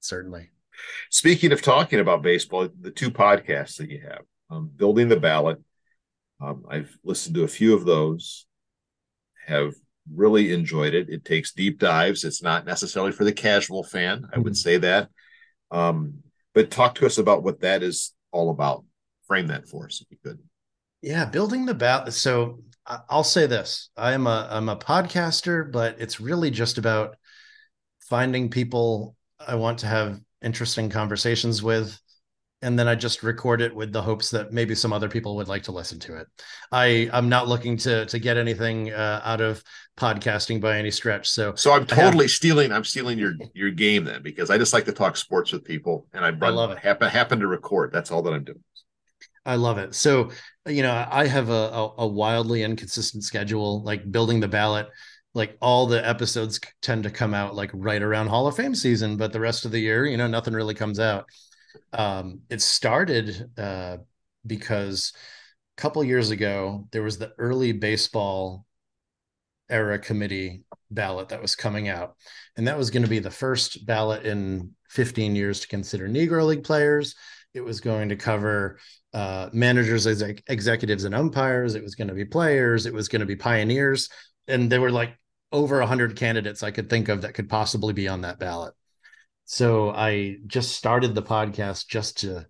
[0.00, 0.50] Certainly.
[1.10, 5.58] Speaking of talking about baseball, the two podcasts that you have, um, building the ballot
[6.40, 8.46] um, I've listened to a few of those,
[9.46, 9.74] have
[10.12, 11.08] really enjoyed it.
[11.08, 12.24] It takes deep dives.
[12.24, 14.28] It's not necessarily for the casual fan.
[14.32, 14.54] I would mm-hmm.
[14.54, 15.08] say that.
[15.70, 16.22] Um,
[16.54, 18.84] but talk to us about what that is all about.
[19.26, 20.38] Frame that for us if you could.
[21.02, 22.12] Yeah, building the ballot.
[22.14, 27.16] So I'll say this: I am a I'm a podcaster, but it's really just about
[28.00, 32.00] finding people I want to have interesting conversations with
[32.60, 35.48] and then I just record it with the hopes that maybe some other people would
[35.48, 36.26] like to listen to it.
[36.72, 39.62] I I'm not looking to to get anything uh, out of
[39.96, 41.28] podcasting by any stretch.
[41.28, 42.72] So so I'm totally have, stealing.
[42.72, 46.06] I'm stealing your your game then because I just like to talk sports with people,
[46.12, 46.78] and I, run, I love it.
[46.78, 47.92] Happen happen to record.
[47.92, 48.62] That's all that I'm doing.
[49.46, 49.94] I love it.
[49.94, 50.30] So
[50.66, 54.88] you know I have a, a, a wildly inconsistent schedule, like building the ballot
[55.34, 59.16] like all the episodes tend to come out like right around Hall of Fame season,
[59.16, 61.26] but the rest of the year, you know, nothing really comes out.
[61.92, 63.98] Um, it started uh,
[64.46, 65.12] because
[65.76, 68.64] a couple years ago there was the early baseball
[69.70, 72.16] era committee ballot that was coming out,
[72.56, 76.46] and that was going to be the first ballot in 15 years to consider Negro
[76.46, 77.14] League players.
[77.54, 78.78] It was going to cover
[79.12, 81.74] uh, managers, exec- executives, and umpires.
[81.74, 82.86] It was going to be players.
[82.86, 84.08] It was going to be pioneers,
[84.46, 85.18] and there were like
[85.52, 88.74] over 100 candidates I could think of that could possibly be on that ballot.
[89.50, 92.46] So I just started the podcast just to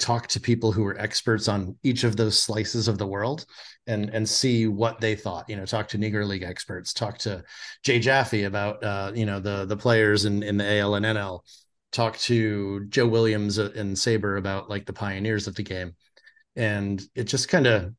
[0.00, 3.46] talk to people who were experts on each of those slices of the world
[3.86, 7.44] and and see what they thought you know talk to negro league experts talk to
[7.84, 11.40] jay jaffe about uh, you know the the players in in the al and nl
[11.92, 15.94] talk to joe williams and SABR about like the pioneers of the game.
[16.56, 17.94] And it just kind of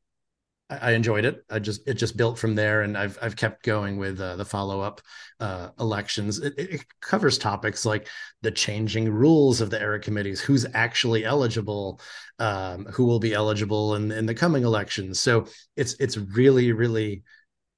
[0.79, 1.43] I enjoyed it.
[1.49, 4.45] I just it just built from there, and I've I've kept going with uh, the
[4.45, 5.01] follow up
[5.39, 6.39] uh, elections.
[6.39, 8.07] It, it, covers topics like
[8.41, 11.99] the changing rules of the era committees, who's actually eligible,
[12.39, 15.19] um, who will be eligible in in the coming elections.
[15.19, 17.23] So it's it's really really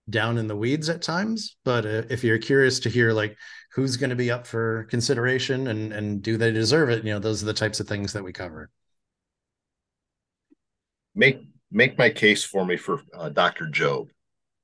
[0.10, 1.58] down in the weeds at times.
[1.64, 3.38] But uh, if you're curious to hear like
[3.74, 7.20] who's going to be up for consideration and and do they deserve it, you know,
[7.20, 8.70] those are the types of things that we cover.
[11.16, 13.66] Make make my case for me for uh, Dr.
[13.66, 14.10] Jobe.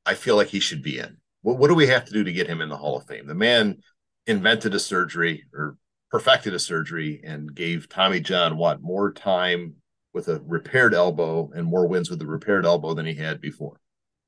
[0.06, 1.18] I feel like he should be in.
[1.42, 3.28] What, what do we have to do to get him in the Hall of Fame?
[3.28, 3.80] The man
[4.28, 5.76] invented a surgery or
[6.12, 9.76] perfected a surgery and gave Tommy John what more time
[10.14, 13.80] with a repaired elbow and more wins with a repaired elbow than he had before.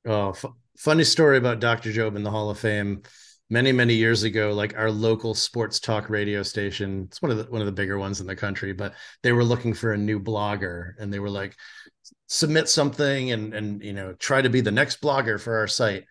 [0.06, 0.44] Oh, f-
[0.76, 1.90] funny story about Dr.
[1.90, 3.02] Jobe in the Hall of Fame.
[3.50, 7.44] Many many years ago, like our local sports talk radio station, it's one of the
[7.44, 10.18] one of the bigger ones in the country, but they were looking for a new
[10.18, 11.54] blogger, and they were like,
[12.32, 16.06] submit something and and you know try to be the next blogger for our site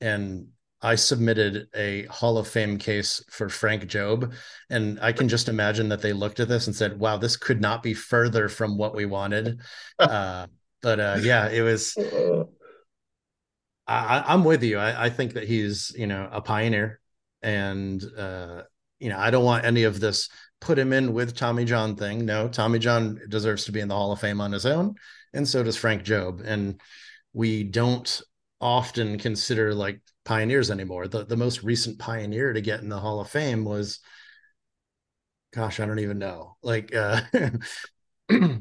[0.00, 0.46] and
[0.80, 4.34] I submitted a Hall of Fame case for Frank Jobe,
[4.68, 7.62] and I can just imagine that they looked at this and said, "Wow, this could
[7.62, 9.60] not be further from what we wanted."
[9.98, 10.46] uh,
[10.82, 11.96] but uh, yeah, it was.
[13.86, 14.78] I, am with you.
[14.78, 17.00] I, I, think that he's, you know, a pioneer,
[17.42, 18.62] and uh,
[18.98, 20.28] you know, I don't want any of this
[20.60, 22.26] put him in with Tommy John thing.
[22.26, 24.94] No, Tommy John deserves to be in the Hall of Fame on his own
[25.36, 26.42] and so does Frank Jobe.
[26.44, 26.80] And
[27.32, 28.22] we don't
[28.60, 31.06] often consider like pioneers anymore.
[31.08, 34.00] The the most recent pioneer to get in the Hall of Fame was,
[35.52, 36.56] gosh, I don't even know.
[36.62, 37.20] Like, uh,
[38.30, 38.58] I,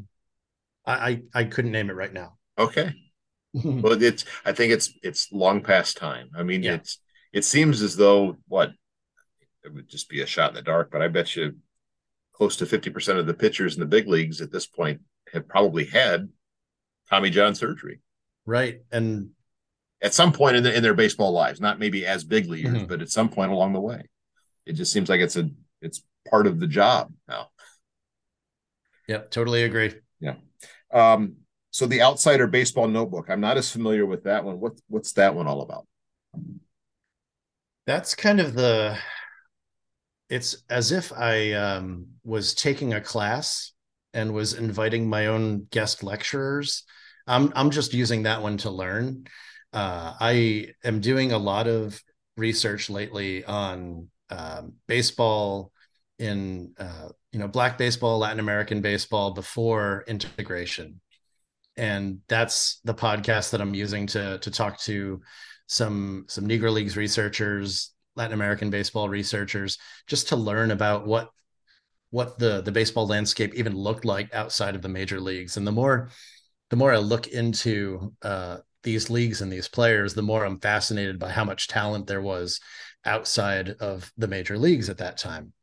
[0.85, 2.37] I I couldn't name it right now.
[2.57, 2.93] Okay.
[3.53, 6.29] well, it's I think it's it's long past time.
[6.37, 6.73] I mean, yeah.
[6.73, 6.99] it's
[7.31, 8.71] it seems as though what
[9.63, 11.55] it would just be a shot in the dark, but I bet you
[12.33, 14.99] close to 50% of the pitchers in the big leagues at this point
[15.31, 16.29] have probably had
[17.09, 18.01] Tommy John surgery.
[18.45, 18.81] Right.
[18.91, 19.31] And
[20.01, 22.85] at some point in, the, in their baseball lives, not maybe as big leaguers, mm-hmm.
[22.85, 24.03] but at some point along the way,
[24.65, 25.49] it just seems like it's a
[25.81, 27.49] it's part of the job now.
[29.07, 29.93] Yeah, totally agree.
[30.19, 30.35] Yeah.
[30.91, 31.37] Um,
[31.71, 34.59] so the Outsider Baseball Notebook, I'm not as familiar with that one.
[34.59, 35.87] What what's that one all about?
[37.85, 38.97] That's kind of the.
[40.27, 43.73] It's as if I um, was taking a class
[44.15, 46.83] and was inviting my own guest lecturers.
[47.27, 49.27] I'm I'm just using that one to learn.
[49.73, 52.01] Uh, I am doing a lot of
[52.37, 55.71] research lately on um, baseball
[56.17, 61.01] in uh, you know black baseball, Latin American baseball before integration,
[61.75, 65.21] and that's the podcast that I'm using to to talk to
[65.67, 71.31] some some Negro Leagues researchers, Latin American baseball researchers, just to learn about what
[72.11, 75.57] what the the baseball landscape even looked like outside of the major leagues.
[75.57, 76.09] And the more
[76.69, 81.19] the more I look into uh, these leagues and these players, the more I'm fascinated
[81.19, 82.59] by how much talent there was
[83.03, 85.53] outside of the major leagues at that time.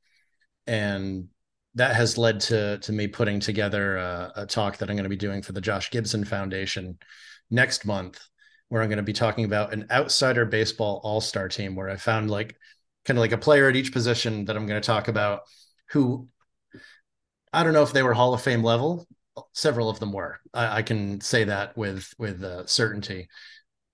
[0.66, 1.28] And
[1.74, 5.10] that has led to to me putting together a, a talk that I'm going to
[5.10, 6.98] be doing for the Josh Gibson Foundation
[7.50, 8.20] next month,
[8.68, 11.96] where I'm going to be talking about an outsider baseball all star team, where I
[11.96, 12.56] found like
[13.04, 15.40] kind of like a player at each position that I'm going to talk about
[15.92, 16.28] who
[17.52, 19.06] I don't know if they were Hall of Fame level.
[19.52, 20.40] Several of them were.
[20.54, 23.28] I, I can say that with with uh, certainty.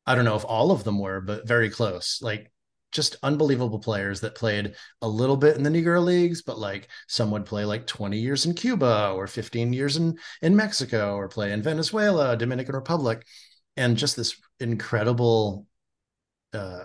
[0.07, 2.21] I don't know if all of them were, but very close.
[2.23, 2.53] Like
[2.93, 7.31] just unbelievable players that played a little bit in the Negro leagues, but like some
[7.33, 11.53] would play like 20 years in Cuba or 15 years in in Mexico or play
[11.53, 13.27] in Venezuela, Dominican Republic,
[13.77, 15.67] and just this incredible
[16.53, 16.85] uh,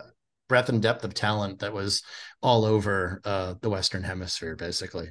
[0.53, 2.03] breadth and depth of talent that was
[2.41, 5.09] all over uh, the Western Hemisphere, basically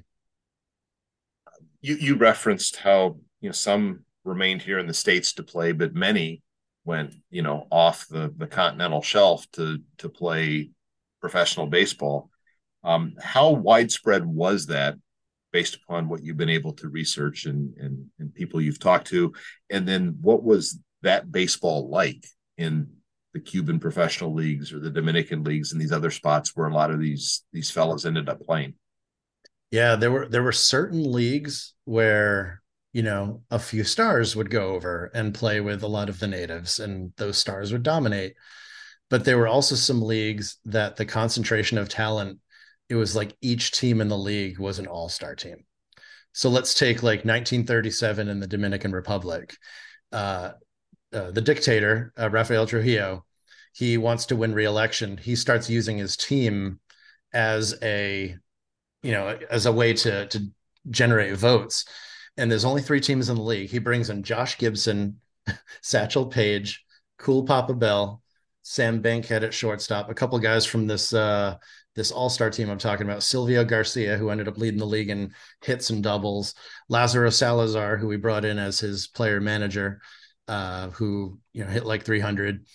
[1.83, 5.95] you you referenced how you know some remained here in the states to play, but
[5.95, 6.43] many
[6.85, 10.71] went you know off the the continental shelf to to play
[11.21, 12.31] professional baseball.
[12.85, 14.97] Um, how widespread was that,
[15.53, 19.35] based upon what you've been able to research and and, and people you've talked to,
[19.69, 22.25] and then what was that baseball like
[22.57, 22.89] in
[23.33, 26.91] the Cuban professional leagues or the Dominican leagues and these other spots where a lot
[26.91, 28.75] of these these fellows ended up playing?
[29.71, 34.75] Yeah, there were there were certain leagues where you know a few stars would go
[34.75, 38.35] over and play with a lot of the natives, and those stars would dominate.
[39.11, 42.39] But there were also some leagues that the concentration of talent,
[42.89, 45.65] it was like each team in the league was an all-star team.
[46.33, 49.57] so let's take like 1937 in the Dominican Republic.
[50.13, 50.53] Uh,
[51.13, 53.25] uh, the dictator, uh, Rafael Trujillo,
[53.75, 55.17] he wants to win re-election.
[55.17, 56.81] He starts using his team
[57.33, 58.37] as a,
[59.03, 60.47] you know, as a way to to
[60.91, 61.85] generate votes.
[62.37, 63.71] And there's only three teams in the league.
[63.71, 65.21] He brings in Josh Gibson,
[65.83, 66.85] Satchel Paige,
[67.19, 68.23] Cool Papa Bell,
[68.63, 71.57] Sam Bankhead at shortstop, a couple guys from this uh,
[71.95, 75.35] this all-star team I'm talking about, Silvio Garcia, who ended up leading the league in
[75.61, 76.55] hits and doubles,
[76.89, 80.01] Lazaro Salazar, who we brought in as his player manager,
[80.53, 82.67] uh, who you know hit like 300,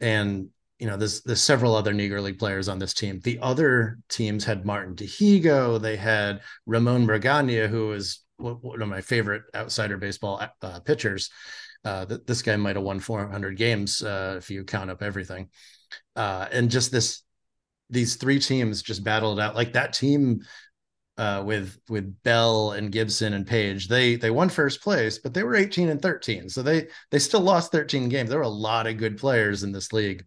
[0.00, 0.48] and
[0.78, 3.20] you know there's there's several other Negro League players on this team.
[3.24, 9.00] The other teams had Martin Dihigo, they had Ramon Bragana, who is one of my
[9.00, 11.30] favorite outsider baseball uh, pitchers.
[11.84, 15.48] Uh, th- this guy might have won 400 games uh, if you count up everything.
[16.14, 17.22] Uh, and just this
[17.90, 20.40] these three teams just battled out like that team
[21.18, 23.88] uh, with with Bell and Gibson and Paige.
[23.88, 26.48] They they won first place, but they were 18 and 13.
[26.48, 28.30] So they they still lost 13 games.
[28.30, 30.24] There were a lot of good players in this league.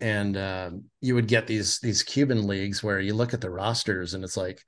[0.00, 4.14] And uh, you would get these these Cuban leagues where you look at the rosters
[4.14, 4.62] and it's like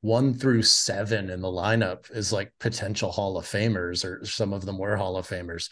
[0.00, 4.64] one through seven in the lineup is like potential Hall of Famers, or some of
[4.64, 5.68] them were Hall of Famers.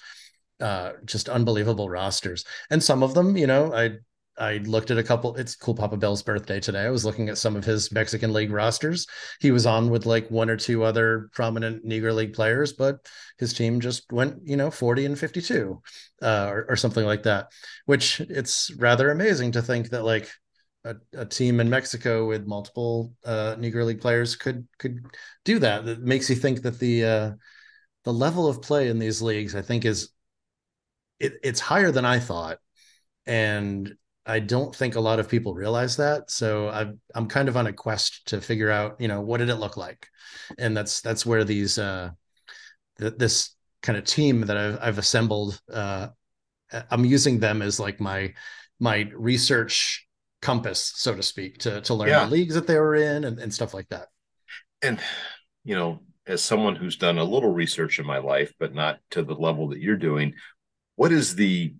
[0.60, 3.98] Uh, just unbelievable rosters, and some of them, you know, I
[4.38, 5.34] I looked at a couple.
[5.36, 6.82] It's Cool Papa Bell's birthday today.
[6.82, 9.06] I was looking at some of his Mexican League rosters.
[9.40, 13.06] He was on with like one or two other prominent Negro League players, but
[13.38, 15.80] his team just went, you know, 40 and 52
[16.22, 17.48] uh, or, or something like that,
[17.86, 20.30] which it's rather amazing to think that like
[20.84, 25.04] a, a team in Mexico with multiple uh, Negro League players could could
[25.44, 25.84] do that.
[25.84, 27.32] That makes you think that the uh,
[28.04, 30.10] the level of play in these leagues, I think, is
[31.18, 32.58] it, it's higher than I thought,
[33.26, 33.94] and
[34.28, 36.30] I don't think a lot of people realize that.
[36.30, 36.86] So i
[37.18, 39.76] am kind of on a quest to figure out, you know, what did it look
[39.76, 40.06] like,
[40.58, 42.10] and that's that's where these uh,
[42.98, 46.08] th- this kind of team that I've, I've assembled, uh,
[46.90, 48.34] I'm using them as like my
[48.78, 50.06] my research
[50.42, 52.24] compass, so to speak, to to learn yeah.
[52.24, 54.08] the leagues that they were in and, and stuff like that.
[54.82, 55.00] And
[55.64, 59.22] you know, as someone who's done a little research in my life, but not to
[59.22, 60.34] the level that you're doing,
[60.96, 61.74] what is the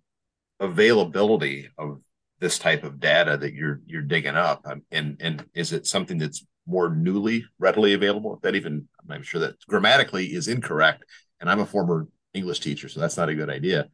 [0.61, 2.01] availability of
[2.41, 4.63] this type of data that you're you're digging up?
[4.65, 8.39] Um, and and is it something that's more newly readily available?
[8.43, 11.03] That even i'm sure that grammatically is incorrect
[11.41, 13.89] and i'm a former english teacher so that's not a good idea.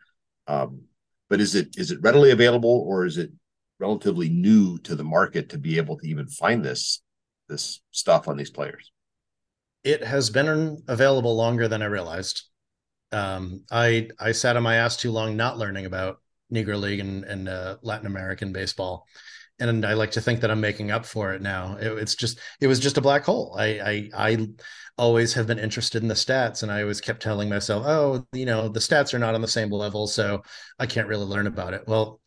[0.47, 0.83] Um,
[1.31, 3.31] but is it is it readily available or is it
[3.81, 7.03] relatively new to the market to be able to even find this
[7.49, 8.93] this stuff on these players?
[9.83, 12.43] It has been available longer than i realized.
[13.13, 16.21] Um, i i sat on my ass too long not learning about
[16.53, 19.07] Negro League and, and uh, Latin American baseball.
[19.61, 21.77] And I like to think that I'm making up for it now.
[21.77, 23.55] It, it's just, it was just a black hole.
[23.57, 24.49] I, I, I
[24.99, 28.47] always have been interested in the stats, and I always kept telling myself, oh, you
[28.47, 30.43] know, the stats are not on the same level, so
[30.81, 31.85] I can't really learn about it.
[31.87, 32.21] Well,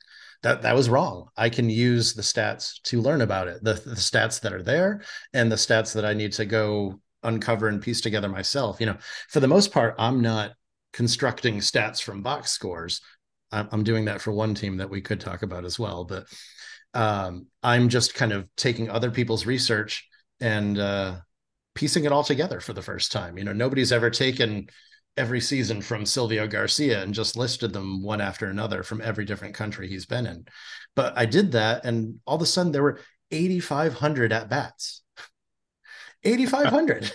[0.43, 1.27] that that was wrong.
[1.35, 3.63] I can use the stats to learn about it.
[3.63, 5.01] The, the stats that are there
[5.33, 8.79] and the stats that I need to go uncover and piece together myself.
[8.79, 8.97] You know,
[9.29, 10.51] for the most part, I'm not
[10.93, 13.01] constructing stats from box scores.
[13.51, 16.03] I'm doing that for one team that we could talk about as well.
[16.03, 16.25] But
[16.93, 20.07] um, I'm just kind of taking other people's research
[20.39, 21.17] and uh,
[21.75, 23.37] piecing it all together for the first time.
[23.37, 24.67] You know, nobody's ever taken
[25.15, 29.55] every season from Silvio Garcia and just listed them one after another from every different
[29.55, 30.45] country he's been in.
[30.95, 32.99] But I did that, and all of a sudden there were
[33.31, 35.03] 8,500 at bats.
[36.23, 37.11] 8,500.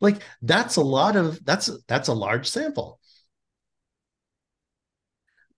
[0.00, 3.00] like that's a lot of that's that's a large sample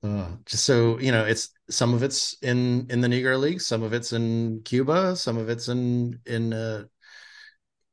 [0.03, 3.83] uh, just so you know, it's some of it's in in the Negro League, some
[3.83, 6.53] of it's in Cuba, some of it's in in.
[6.53, 6.85] Uh,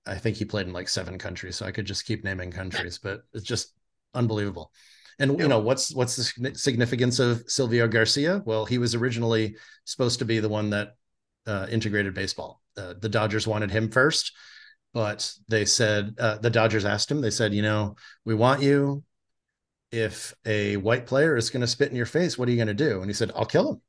[0.08, 3.00] I think he played in like seven countries, so I could just keep naming countries,
[3.02, 3.74] but it's just
[4.14, 4.72] unbelievable.
[5.18, 8.44] And you know what's what's the significance of Silvio Garcia?
[8.46, 10.96] Well, he was originally supposed to be the one that
[11.48, 12.62] uh, integrated baseball.
[12.78, 14.34] Uh, the Dodgers wanted him first,
[14.94, 17.22] but they said uh, the Dodgers asked him.
[17.22, 17.96] They said, you know,
[18.26, 19.04] we want you
[19.96, 22.68] if a white player is going to spit in your face, what are you going
[22.68, 23.00] to do?
[23.00, 23.82] And he said, I'll kill him.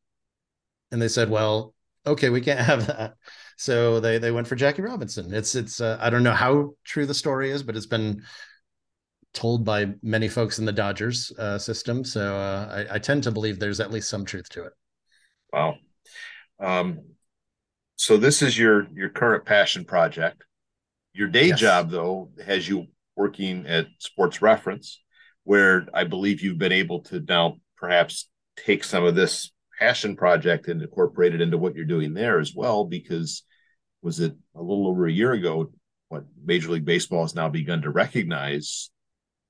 [0.93, 1.75] And they said, well,
[2.07, 3.15] okay, we can't have that.
[3.59, 5.33] So they they went for Jackie Robinson.
[5.33, 8.23] It's it's uh, I don't know how true the story is, but it's been
[9.33, 12.05] told by many folks in the Dodgers uh, system.
[12.05, 14.73] So uh, I, I, tend to believe there's at least some truth to it.
[15.53, 15.75] Wow.
[16.59, 17.01] Um,
[17.97, 20.45] so this is your your current passion project.
[21.15, 21.61] Your day yes.
[21.61, 22.87] job, though, has you
[23.17, 25.01] working at Sports Reference
[25.47, 30.69] where I believe you've been able to now perhaps take some of this passion project
[30.69, 32.85] and incorporate it into what you're doing there as well.
[32.85, 33.43] Because
[34.03, 35.71] was it a little over a year ago?
[36.09, 38.91] what Major League Baseball has now begun to recognize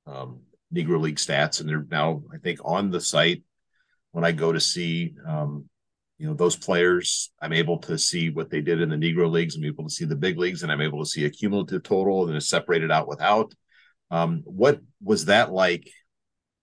[0.06, 0.40] um,
[0.74, 3.42] Negro League stats, and they're now, I think, on the site.
[4.12, 5.68] When I go to see, um,
[6.18, 9.56] you know, those players, I'm able to see what they did in the Negro leagues.
[9.56, 12.26] I'm able to see the big leagues, and I'm able to see a cumulative total,
[12.26, 13.52] and it's separated out without.
[14.10, 15.90] Um, what was that like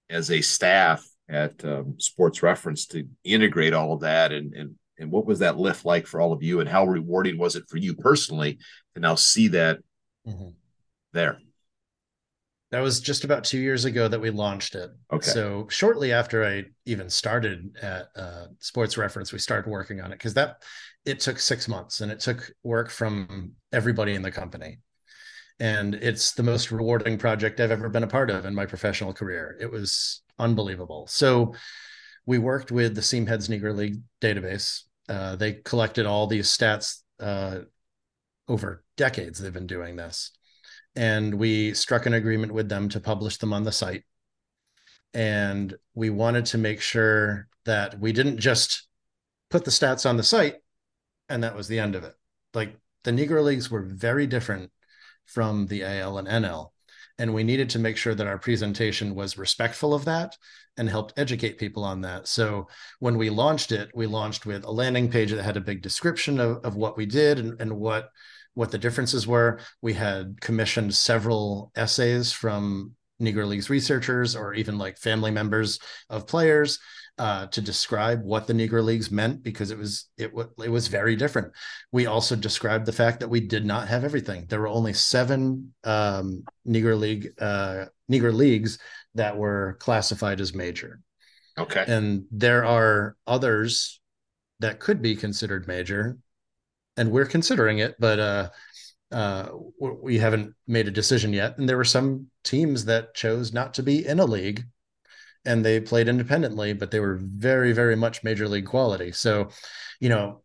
[0.09, 5.11] as a staff at um, Sports Reference to integrate all of that, and and and
[5.11, 7.77] what was that lift like for all of you, and how rewarding was it for
[7.77, 8.59] you personally
[8.95, 9.79] to now see that
[10.27, 10.49] mm-hmm.
[11.13, 11.39] there?
[12.71, 14.89] That was just about two years ago that we launched it.
[15.11, 15.29] Okay.
[15.29, 20.15] So shortly after I even started at uh, Sports Reference, we started working on it
[20.15, 20.63] because that
[21.05, 24.79] it took six months and it took work from everybody in the company.
[25.63, 29.13] And it's the most rewarding project I've ever been a part of in my professional
[29.13, 29.57] career.
[29.61, 31.07] It was unbelievable.
[31.07, 31.53] So
[32.25, 34.81] we worked with the Seamheads Negro League database.
[35.07, 37.59] Uh, they collected all these stats uh,
[38.49, 39.39] over decades.
[39.39, 40.31] They've been doing this
[40.97, 44.03] and we struck an agreement with them to publish them on the site.
[45.13, 48.85] And we wanted to make sure that we didn't just
[49.49, 50.55] put the stats on the site
[51.29, 52.15] and that was the end of it.
[52.53, 54.69] Like the Negro Leagues were very different
[55.25, 56.69] from the AL and NL.
[57.19, 60.35] And we needed to make sure that our presentation was respectful of that
[60.77, 62.27] and helped educate people on that.
[62.27, 62.67] So
[62.99, 66.39] when we launched it, we launched with a landing page that had a big description
[66.39, 68.09] of, of what we did and, and what
[68.55, 69.59] what the differences were.
[69.81, 76.27] We had commissioned several essays from Negro Leagues researchers or even like family members of
[76.27, 76.79] players
[77.17, 80.31] uh, to describe what the Negro Leagues meant because it was it,
[80.63, 81.53] it was very different.
[81.91, 84.45] We also described the fact that we did not have everything.
[84.47, 88.79] There were only seven um, Negro League uh, Negro Leagues
[89.15, 91.01] that were classified as major.
[91.57, 93.99] Okay, and there are others
[94.59, 96.17] that could be considered major
[96.97, 98.49] and we're considering it, but uh,
[99.11, 99.49] uh,
[99.79, 101.57] we haven't made a decision yet.
[101.57, 104.63] And there were some teams that chose not to be in a league,
[105.45, 109.11] and they played independently, but they were very, very much major league quality.
[109.11, 109.49] So,
[109.99, 110.43] you know,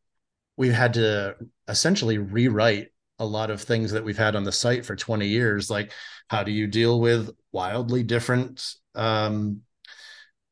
[0.56, 1.36] we've had to
[1.68, 2.88] essentially rewrite
[3.18, 5.92] a lot of things that we've had on the site for 20 years like
[6.28, 9.60] how do you deal with wildly different um,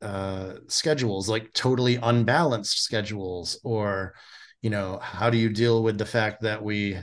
[0.02, 4.14] uh, schedules like totally unbalanced schedules or
[4.62, 6.96] you know how do you deal with the fact that we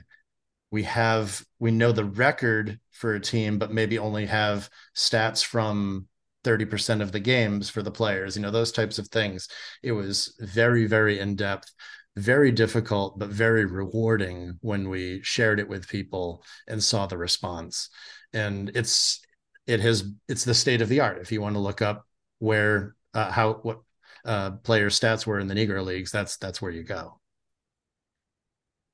[0.71, 6.07] we have we know the record for a team but maybe only have stats from
[6.43, 9.47] 30% of the games for the players you know those types of things.
[9.81, 11.71] It was very very in depth
[12.15, 17.89] very difficult but very rewarding when we shared it with people and saw the response.
[18.33, 19.21] And it's
[19.67, 21.19] it has it's the state of the art.
[21.19, 22.05] If you want to look up
[22.39, 23.79] where uh, how what
[24.25, 27.19] uh, player stats were in the negro leagues that's that's where you go.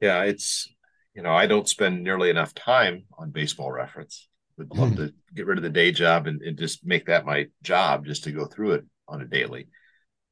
[0.01, 0.69] Yeah, it's
[1.13, 4.28] you know I don't spend nearly enough time on Baseball Reference.
[4.59, 7.47] Would love to get rid of the day job and, and, just make that my
[7.63, 9.69] job, just to go through it on a daily.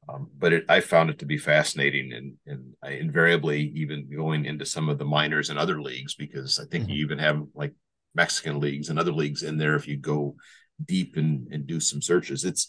[0.06, 4.44] Um, but it, I found it to be fascinating, and and I invariably even going
[4.44, 6.92] into some of the minors and other leagues because I think mm-hmm.
[6.92, 7.72] you even have like
[8.14, 10.36] Mexican leagues and other leagues in there if you go
[10.84, 12.44] deep and, and do some searches.
[12.44, 12.68] It's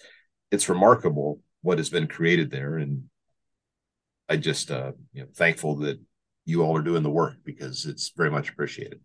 [0.52, 3.04] it's remarkable what has been created there, and
[4.30, 6.00] I just uh, you know thankful that
[6.46, 9.02] you all are doing the work because it's very much appreciated.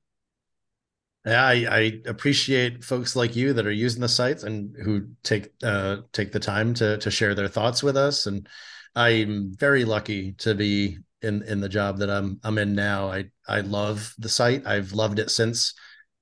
[1.26, 5.54] Yeah, I, I, appreciate folks like you that are using the sites and who take
[5.62, 8.26] uh, take the time to to share their thoughts with us.
[8.26, 8.46] And
[8.94, 13.10] I'm very lucky to be in in the job that I'm I'm in now.
[13.10, 14.66] I I love the site.
[14.66, 15.72] I've loved it since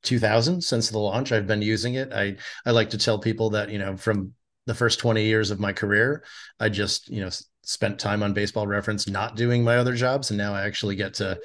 [0.04, 1.32] 2000, since the launch.
[1.32, 2.12] I've been using it.
[2.12, 4.34] I I like to tell people that you know from
[4.66, 6.22] the first 20 years of my career,
[6.60, 7.30] I just you know
[7.64, 11.14] spent time on baseball reference not doing my other jobs and now i actually get
[11.14, 11.38] to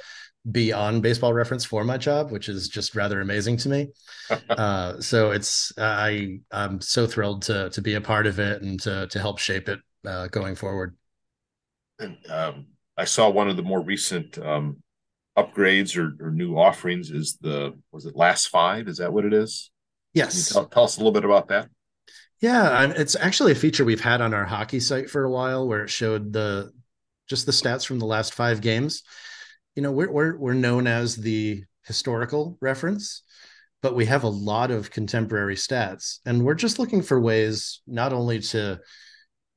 [0.52, 3.90] be on baseball reference for my job which is just rather amazing to me.
[4.50, 8.80] Uh, so it's i i'm so thrilled to to be a part of it and
[8.82, 10.96] to to help shape it uh, going forward.
[12.00, 12.66] And um,
[12.98, 14.82] i saw one of the more recent um,
[15.38, 18.88] upgrades or, or, new offerings is the was it last five?
[18.88, 19.72] Is that what it is?
[20.14, 20.50] Yes.
[20.50, 21.70] tell, tell us a little bit about that?
[22.42, 25.84] Yeah, it's actually a feature we've had on our hockey site for a while, where
[25.84, 26.72] it showed the
[27.28, 29.04] just the stats from the last five games.
[29.78, 33.22] You know, we're we're we're known as the historical reference,
[33.84, 38.12] but we have a lot of contemporary stats, and we're just looking for ways not
[38.12, 38.80] only to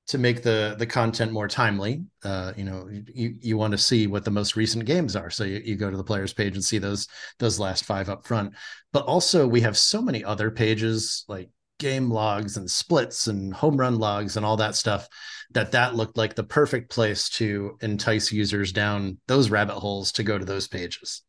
[0.09, 2.05] to make the the content more timely.
[2.23, 5.45] Uh, you know, you you want to see what the most recent games are, so
[5.45, 7.09] you, you go to the players page and see those
[7.39, 8.53] those last five up front.
[8.93, 11.49] But also, we have so many other pages like
[11.81, 15.09] game logs and splits and home run logs and all that stuff
[15.51, 20.23] that that looked like the perfect place to entice users down those rabbit holes to
[20.23, 21.23] go to those pages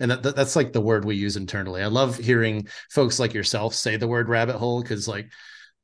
[0.00, 1.82] and that, that's like the word we use internally.
[1.82, 5.30] I love hearing folks like yourself say the word rabbit hole because like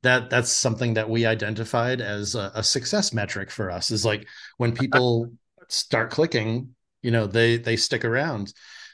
[0.03, 4.27] that that's something that we identified as a, a success metric for us is like
[4.57, 5.31] when people
[5.69, 8.53] start clicking, you know, they they stick around,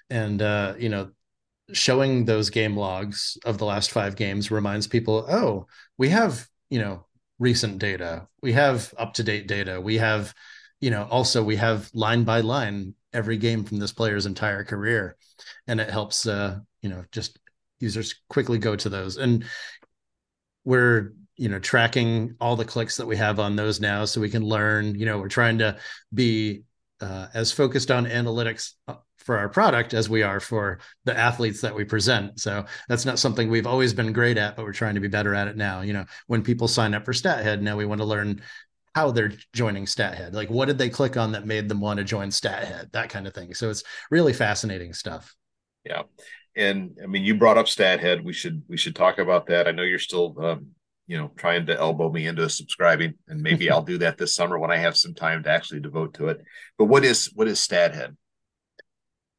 [0.10, 1.12] and uh, you know,
[1.74, 5.68] showing those game logs of the last five games reminds people, oh,
[5.98, 7.06] we have you know
[7.40, 10.34] recent data, we have up to date data, we have
[10.80, 15.18] you know also we have line by line every game from this player's entire career.
[15.68, 17.40] And it helps uh you know just
[17.80, 19.18] users quickly go to those.
[19.18, 19.46] And
[20.66, 24.30] we're you know tracking all the clicks that we have on those now so we
[24.30, 25.78] can learn you know we're trying to
[26.14, 26.64] be
[27.04, 31.62] uh, as focused on analytics uh, for our product as we are for the athletes
[31.62, 32.40] that we present.
[32.40, 35.36] So that's not something we've always been great at but we're trying to be better
[35.36, 35.82] at it now.
[35.82, 38.42] You know when people sign up for stathead now we want to learn
[38.96, 42.04] how they're joining stathead like what did they click on that made them want to
[42.04, 43.54] join stathead that kind of thing.
[43.54, 45.36] So it's really fascinating stuff.
[45.84, 46.04] Yeah.
[46.56, 49.68] And i mean you brought up stathead we should we should talk about that.
[49.68, 50.68] I know you're still um,
[51.08, 54.58] you know trying to elbow me into subscribing and maybe i'll do that this summer
[54.58, 56.42] when i have some time to actually devote to it.
[56.78, 58.16] But what is what is stathead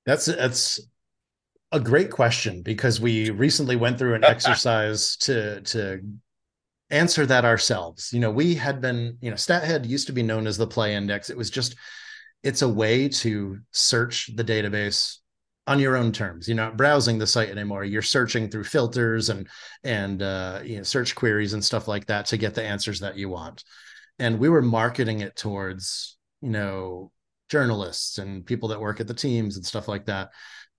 [0.07, 0.81] that's that's
[1.73, 6.01] a great question because we recently went through an exercise to to
[6.91, 8.13] answer that ourselves.
[8.13, 10.95] You know we had been you know stathead used to be known as the play
[10.95, 11.31] index.
[11.31, 11.77] It was just
[12.43, 15.19] it's a way to search the database
[15.67, 16.47] on your own terms.
[16.47, 17.85] You're not browsing the site anymore.
[17.85, 19.49] You're searching through filters and
[19.83, 23.17] and uh, you know search queries and stuff like that to get the answers that
[23.17, 23.65] you want.
[24.19, 27.11] And we were marketing it towards you know
[27.49, 30.31] journalists and people that work at the teams and stuff like that.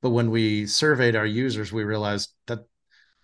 [0.02, 2.60] But when we surveyed our users we realized that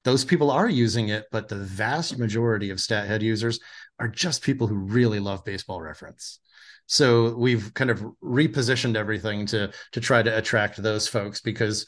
[0.03, 3.59] those people are using it but the vast majority of stathead users
[3.99, 6.39] are just people who really love baseball reference
[6.85, 11.85] so we've kind of repositioned everything to to try to attract those folks because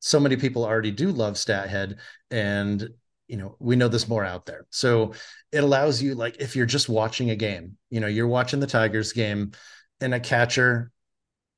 [0.00, 1.98] so many people already do love stathead
[2.30, 2.88] and
[3.26, 4.66] you know we know there's more out there.
[4.70, 5.12] So
[5.52, 8.66] it allows you like if you're just watching a game you know you're watching the
[8.66, 9.52] tigers game
[10.00, 10.92] and a catcher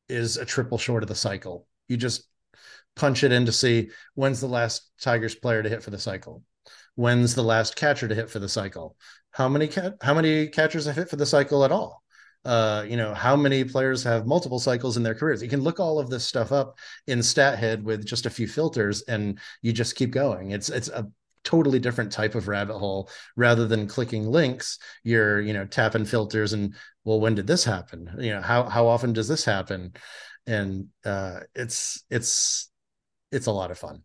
[0.09, 1.67] is a triple short of the cycle.
[1.89, 2.25] You just
[2.97, 6.43] punch it in to see when's the last tigers player to hit for the cycle?
[6.97, 8.97] When's the last catcher to hit for the cycle?
[9.31, 12.03] How many cat how many catchers have hit for the cycle at all
[12.45, 15.43] uh, you know, how many players have multiple cycles in their careers.
[15.43, 19.03] You can look all of this stuff up in StatHead with just a few filters,
[19.03, 20.53] and you just keep going.
[20.53, 21.07] It's it's a
[21.43, 26.53] totally different type of rabbit hole rather than clicking links you're you know tapping filters
[26.53, 26.75] and
[27.05, 29.91] well when did this happen you know how how often does this happen
[30.47, 32.71] and uh it's it's
[33.33, 34.03] it's a lot of fun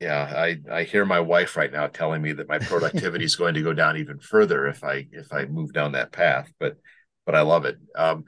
[0.00, 3.54] yeah i i hear my wife right now telling me that my productivity is going
[3.54, 6.76] to go down even further if i if i move down that path but
[7.26, 7.76] but i love it.
[7.94, 8.24] Um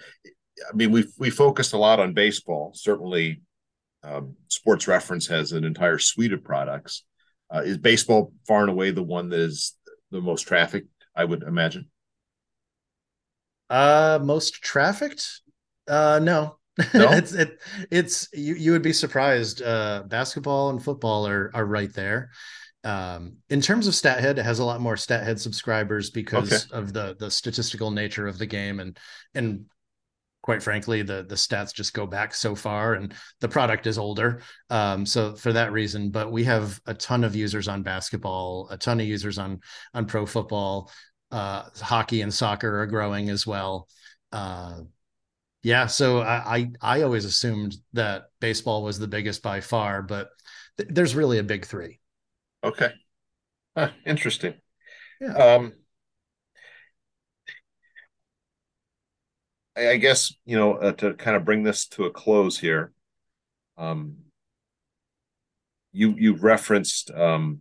[0.70, 2.72] i mean we we focused a lot on baseball.
[2.74, 3.40] Certainly
[4.02, 7.04] um, sports reference has an entire suite of products.
[7.54, 9.76] Uh, is baseball far and away the one that is
[10.10, 11.90] the most trafficked i would imagine?
[13.68, 15.40] Uh most trafficked?
[15.88, 16.59] Uh no
[16.94, 17.12] no?
[17.12, 17.60] it's it
[17.90, 19.62] it's you you would be surprised.
[19.62, 22.30] Uh, basketball and football are are right there.
[22.82, 26.78] Um, in terms of StatHead, it has a lot more StatHead subscribers because okay.
[26.78, 28.98] of the the statistical nature of the game and
[29.34, 29.66] and
[30.42, 34.40] quite frankly the the stats just go back so far and the product is older
[34.70, 38.76] um, so for that reason but we have a ton of users on basketball a
[38.76, 39.60] ton of users on
[39.94, 40.90] on pro football
[41.30, 43.86] uh, hockey and soccer are growing as well
[44.32, 44.80] uh,
[45.62, 50.30] yeah, so I, I, I always assumed that baseball was the biggest by far, but
[50.78, 52.00] th- there's really a big three.
[52.64, 52.92] Okay,
[53.76, 54.54] huh, interesting.
[55.20, 55.34] Yeah.
[55.34, 55.72] Um,
[59.76, 62.92] I, I guess you know uh, to kind of bring this to a close here.
[63.78, 64.16] Um,
[65.92, 67.60] you you referenced um,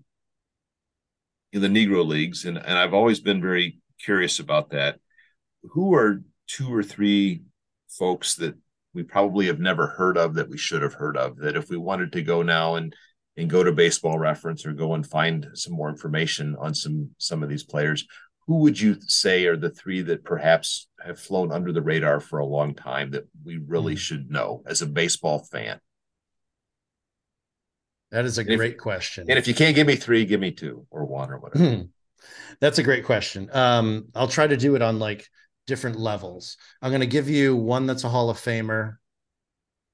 [1.52, 5.00] in the Negro leagues, and and I've always been very curious about that.
[5.72, 7.44] Who are two or three
[7.90, 8.56] folks that
[8.94, 11.78] we probably have never heard of that we should have heard of that if we
[11.78, 12.96] wanted to go now and
[13.38, 17.44] and go to baseball reference or go and find some more information on some some
[17.44, 18.06] of these players
[18.48, 22.40] who would you say are the three that perhaps have flown under the radar for
[22.40, 24.00] a long time that we really mm.
[24.00, 25.80] should know as a baseball fan
[28.12, 30.40] that is a and great if, question and if you can't give me three give
[30.40, 31.82] me two or one or whatever hmm.
[32.60, 35.28] that's a great question um i'll try to do it on like
[35.70, 36.58] different levels.
[36.82, 38.96] I'm going to give you one that's a Hall of Famer.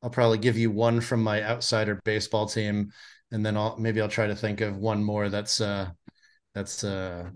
[0.02, 2.94] I'll probably give you one from my outsider baseball team,
[3.32, 5.90] and then I'll maybe I'll try to think of one more that's uh
[6.54, 7.30] that's uh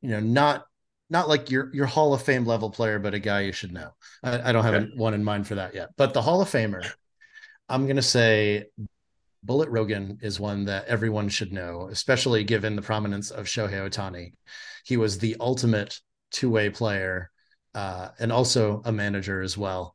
[0.00, 0.64] you know not
[1.10, 3.90] not like your your Hall of Fame level player, but a guy you should know.
[4.22, 4.92] I, I don't have okay.
[4.96, 5.90] one in mind for that yet.
[5.96, 6.90] But the Hall of Famer,
[7.68, 8.66] I'm going to say
[9.42, 14.32] Bullet Rogan is one that everyone should know, especially given the prominence of Shohei Ohtani.
[14.84, 17.31] He was the ultimate two way player
[17.74, 19.94] uh, and also a manager as well.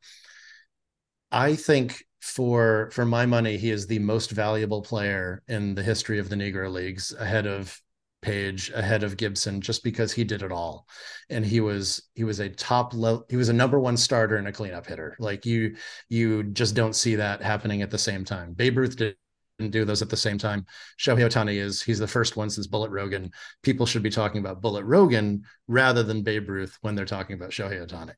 [1.30, 6.18] I think for for my money, he is the most valuable player in the history
[6.18, 7.80] of the Negro Leagues, ahead of
[8.22, 10.86] Paige, ahead of Gibson, just because he did it all,
[11.30, 14.48] and he was he was a top level, he was a number one starter and
[14.48, 15.16] a cleanup hitter.
[15.18, 15.76] Like you
[16.08, 18.54] you just don't see that happening at the same time.
[18.54, 19.16] Babe Ruth did
[19.58, 20.66] do those at the same time.
[20.98, 23.32] Shohei Ohtani is he's the first one since Bullet Rogan.
[23.62, 27.50] People should be talking about Bullet Rogan rather than Babe Ruth when they're talking about
[27.50, 28.14] Shohei Ohtani.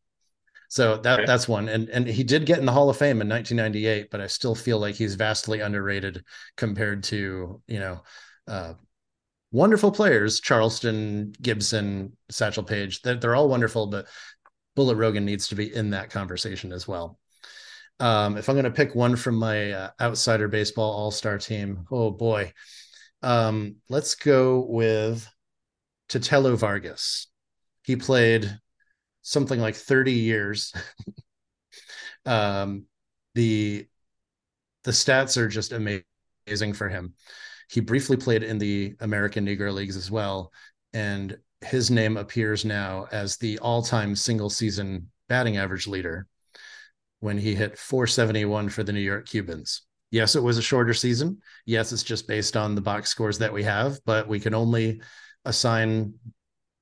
[0.68, 1.26] So that okay.
[1.26, 1.68] that's one.
[1.68, 4.54] And and he did get in the Hall of Fame in 1998, but I still
[4.54, 6.24] feel like he's vastly underrated
[6.56, 8.02] compared to, you know,
[8.46, 8.74] uh,
[9.50, 13.02] wonderful players, Charleston, Gibson, Satchel Paige.
[13.02, 14.06] They're, they're all wonderful, but
[14.76, 17.18] Bullet Rogan needs to be in that conversation as well.
[18.00, 21.84] Um, if I'm going to pick one from my uh, outsider baseball all star team,
[21.90, 22.52] oh boy,
[23.22, 25.28] um, let's go with
[26.08, 27.26] Tetelo Vargas.
[27.82, 28.58] He played
[29.20, 30.72] something like 30 years.
[32.26, 32.86] um,
[33.34, 33.86] the
[34.84, 37.12] the stats are just amazing for him.
[37.70, 40.52] He briefly played in the American Negro Leagues as well,
[40.94, 46.26] and his name appears now as the all-time single season batting average leader
[47.20, 49.82] when he hit 471 for the New York Cubans.
[50.10, 51.38] Yes, it was a shorter season.
[51.66, 55.00] Yes, it's just based on the box scores that we have, but we can only
[55.44, 56.14] assign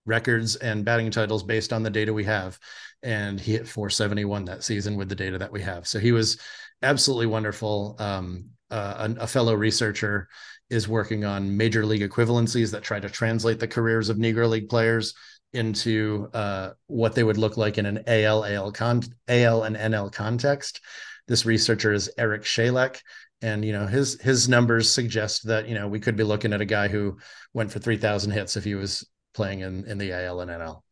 [0.07, 2.59] records and batting titles based on the data we have.
[3.03, 5.87] And he hit 471 that season with the data that we have.
[5.87, 6.39] So he was
[6.83, 7.97] absolutely wonderful.
[7.99, 10.29] Um, uh, a, a, fellow researcher
[10.69, 14.69] is working on major league equivalencies that try to translate the careers of Negro League
[14.69, 15.15] players
[15.53, 20.13] into uh, what they would look like in an AL, AL, con- AL and NL
[20.13, 20.81] context.
[21.27, 23.01] This researcher is Eric Chalek,
[23.43, 26.61] and you know his his numbers suggest that you know we could be looking at
[26.61, 27.19] a guy who
[27.53, 30.83] went for three thousand hits if he was playing in in the AL and NL,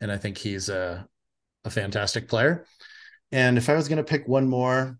[0.00, 1.06] and I think he's a
[1.64, 2.66] a fantastic player.
[3.30, 4.98] And if I was going to pick one more,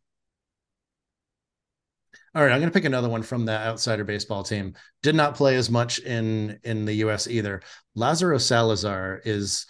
[2.34, 4.74] all right, I'm going to pick another one from the outsider baseball team.
[5.02, 7.28] Did not play as much in in the U.S.
[7.28, 7.60] either.
[7.94, 9.66] Lazaro Salazar is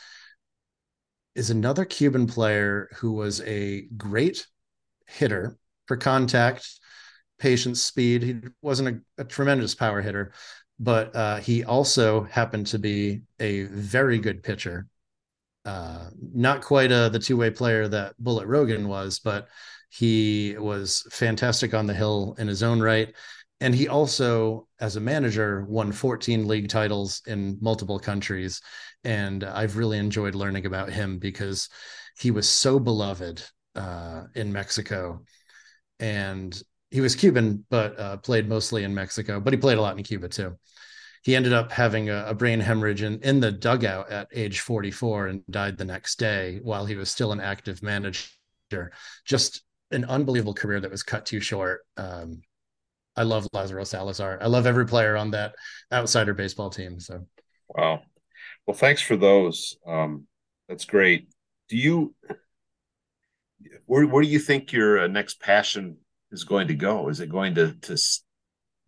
[1.34, 4.46] is another Cuban player who was a great
[5.06, 5.56] hitter
[5.86, 6.68] for contact,
[7.38, 8.22] patience, speed.
[8.22, 10.32] He wasn't a, a tremendous power hitter,
[10.78, 14.86] but uh, he also happened to be a very good pitcher.
[15.64, 19.48] Uh, not quite a, the two way player that Bullet Rogan was, but
[19.92, 23.14] he was fantastic on the hill in his own right.
[23.60, 28.62] And he also, as a manager, won 14 league titles in multiple countries.
[29.04, 31.68] And I've really enjoyed learning about him because
[32.18, 33.42] he was so beloved
[33.74, 35.24] uh, in Mexico.
[36.00, 39.98] And he was Cuban, but uh, played mostly in Mexico, but he played a lot
[39.98, 40.56] in Cuba too.
[41.22, 45.26] He ended up having a, a brain hemorrhage in, in the dugout at age 44
[45.26, 48.24] and died the next day while he was still an active manager.
[49.26, 49.62] Just
[49.92, 51.82] an unbelievable career that was cut too short.
[51.96, 52.42] Um,
[53.14, 54.38] I love Lazaro Salazar.
[54.40, 55.54] I love every player on that
[55.92, 56.98] outsider baseball team.
[56.98, 57.26] So,
[57.68, 58.00] wow.
[58.66, 59.76] Well, thanks for those.
[59.86, 60.26] Um,
[60.68, 61.28] that's great.
[61.68, 62.14] Do you,
[63.86, 65.98] where, where do you think your uh, next passion
[66.30, 67.08] is going to go?
[67.08, 67.98] Is it going to, to,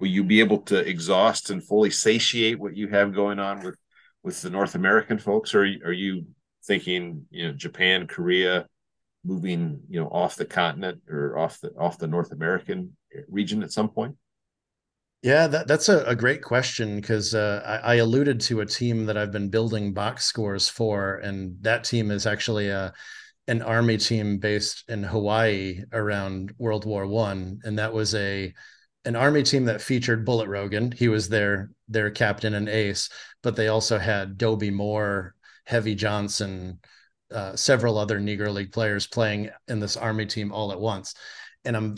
[0.00, 3.76] will you be able to exhaust and fully satiate what you have going on with,
[4.22, 5.54] with the North American folks?
[5.54, 6.26] Or are you, are you
[6.64, 8.66] thinking, you know, Japan, Korea,
[9.24, 12.96] moving you know off the continent or off the off the North American
[13.28, 14.16] region at some point?
[15.22, 19.06] Yeah, that, that's a, a great question because uh, I, I, alluded to a team
[19.06, 22.92] that I've been building box scores for, and that team is actually a
[23.48, 28.52] an army team based in Hawaii around World War One, and that was a
[29.06, 30.92] an army team that featured Bullet Rogan.
[30.92, 33.08] He was their their captain and ace,
[33.42, 36.80] but they also had Dobie Moore, Heavy Johnson,
[37.32, 41.14] uh, several other Negro League players playing in this Army team all at once.
[41.64, 41.96] And I'm,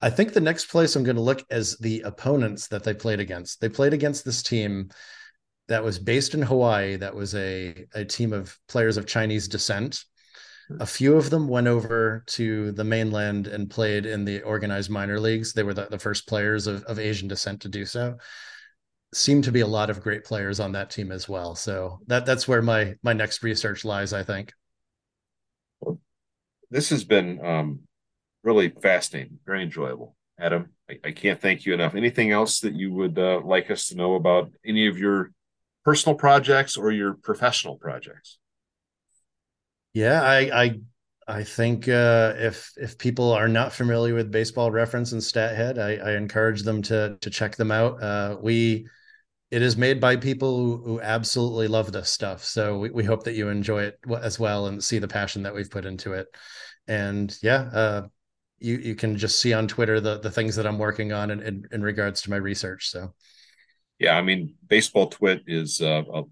[0.00, 3.20] I think the next place I'm going to look is the opponents that they played
[3.20, 3.60] against.
[3.60, 4.90] They played against this team
[5.68, 6.96] that was based in Hawaii.
[6.96, 10.04] That was a a team of players of Chinese descent.
[10.78, 15.18] A few of them went over to the mainland and played in the organized minor
[15.18, 15.52] leagues.
[15.52, 18.18] They were the, the first players of, of Asian descent to do so
[19.12, 21.54] seem to be a lot of great players on that team as well.
[21.54, 24.52] So that that's where my my next research lies, I think.
[26.70, 27.80] This has been um,
[28.44, 30.16] really fascinating, very enjoyable.
[30.38, 31.94] Adam, I, I, can't thank you enough.
[31.94, 35.32] Anything else that you would uh, like us to know about any of your
[35.84, 38.38] personal projects or your professional projects?
[39.92, 40.80] Yeah, I I
[41.26, 46.12] I think uh, if if people are not familiar with Baseball Reference and StatHead, I,
[46.12, 48.02] I encourage them to to check them out.
[48.02, 48.86] Uh, we
[49.50, 53.24] it is made by people who, who absolutely love this stuff, so we, we hope
[53.24, 56.28] that you enjoy it as well and see the passion that we've put into it.
[56.86, 58.06] And yeah, uh,
[58.58, 61.42] you you can just see on Twitter the the things that I'm working on in,
[61.42, 62.90] in, in regards to my research.
[62.90, 63.14] So
[63.98, 66.22] yeah, I mean, baseball twit is uh, a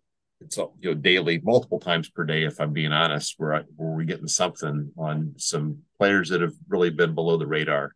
[0.40, 2.44] it's you know daily, multiple times per day.
[2.44, 6.90] If I'm being honest, where where we're getting something on some players that have really
[6.90, 7.92] been below the radar,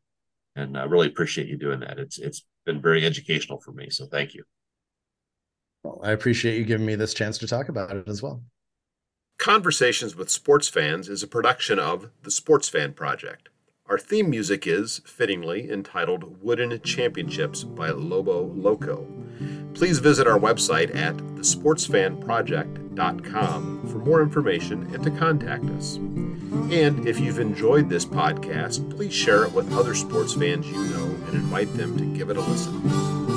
[0.56, 1.98] and I really appreciate you doing that.
[1.98, 3.90] It's it's been very educational for me.
[3.90, 4.44] So thank you.
[5.82, 8.42] Well, I appreciate you giving me this chance to talk about it as well.
[9.38, 13.48] Conversations with Sports Fans is a production of the Sports Fan Project.
[13.86, 19.06] Our theme music is, fittingly, entitled Wooden Championships by Lobo Loco.
[19.74, 25.96] Please visit our website at thesportsfanproject.com for more information and to contact us.
[25.96, 31.06] And if you've enjoyed this podcast, please share it with other sports fans you know
[31.26, 33.31] and invite them to give it a listen.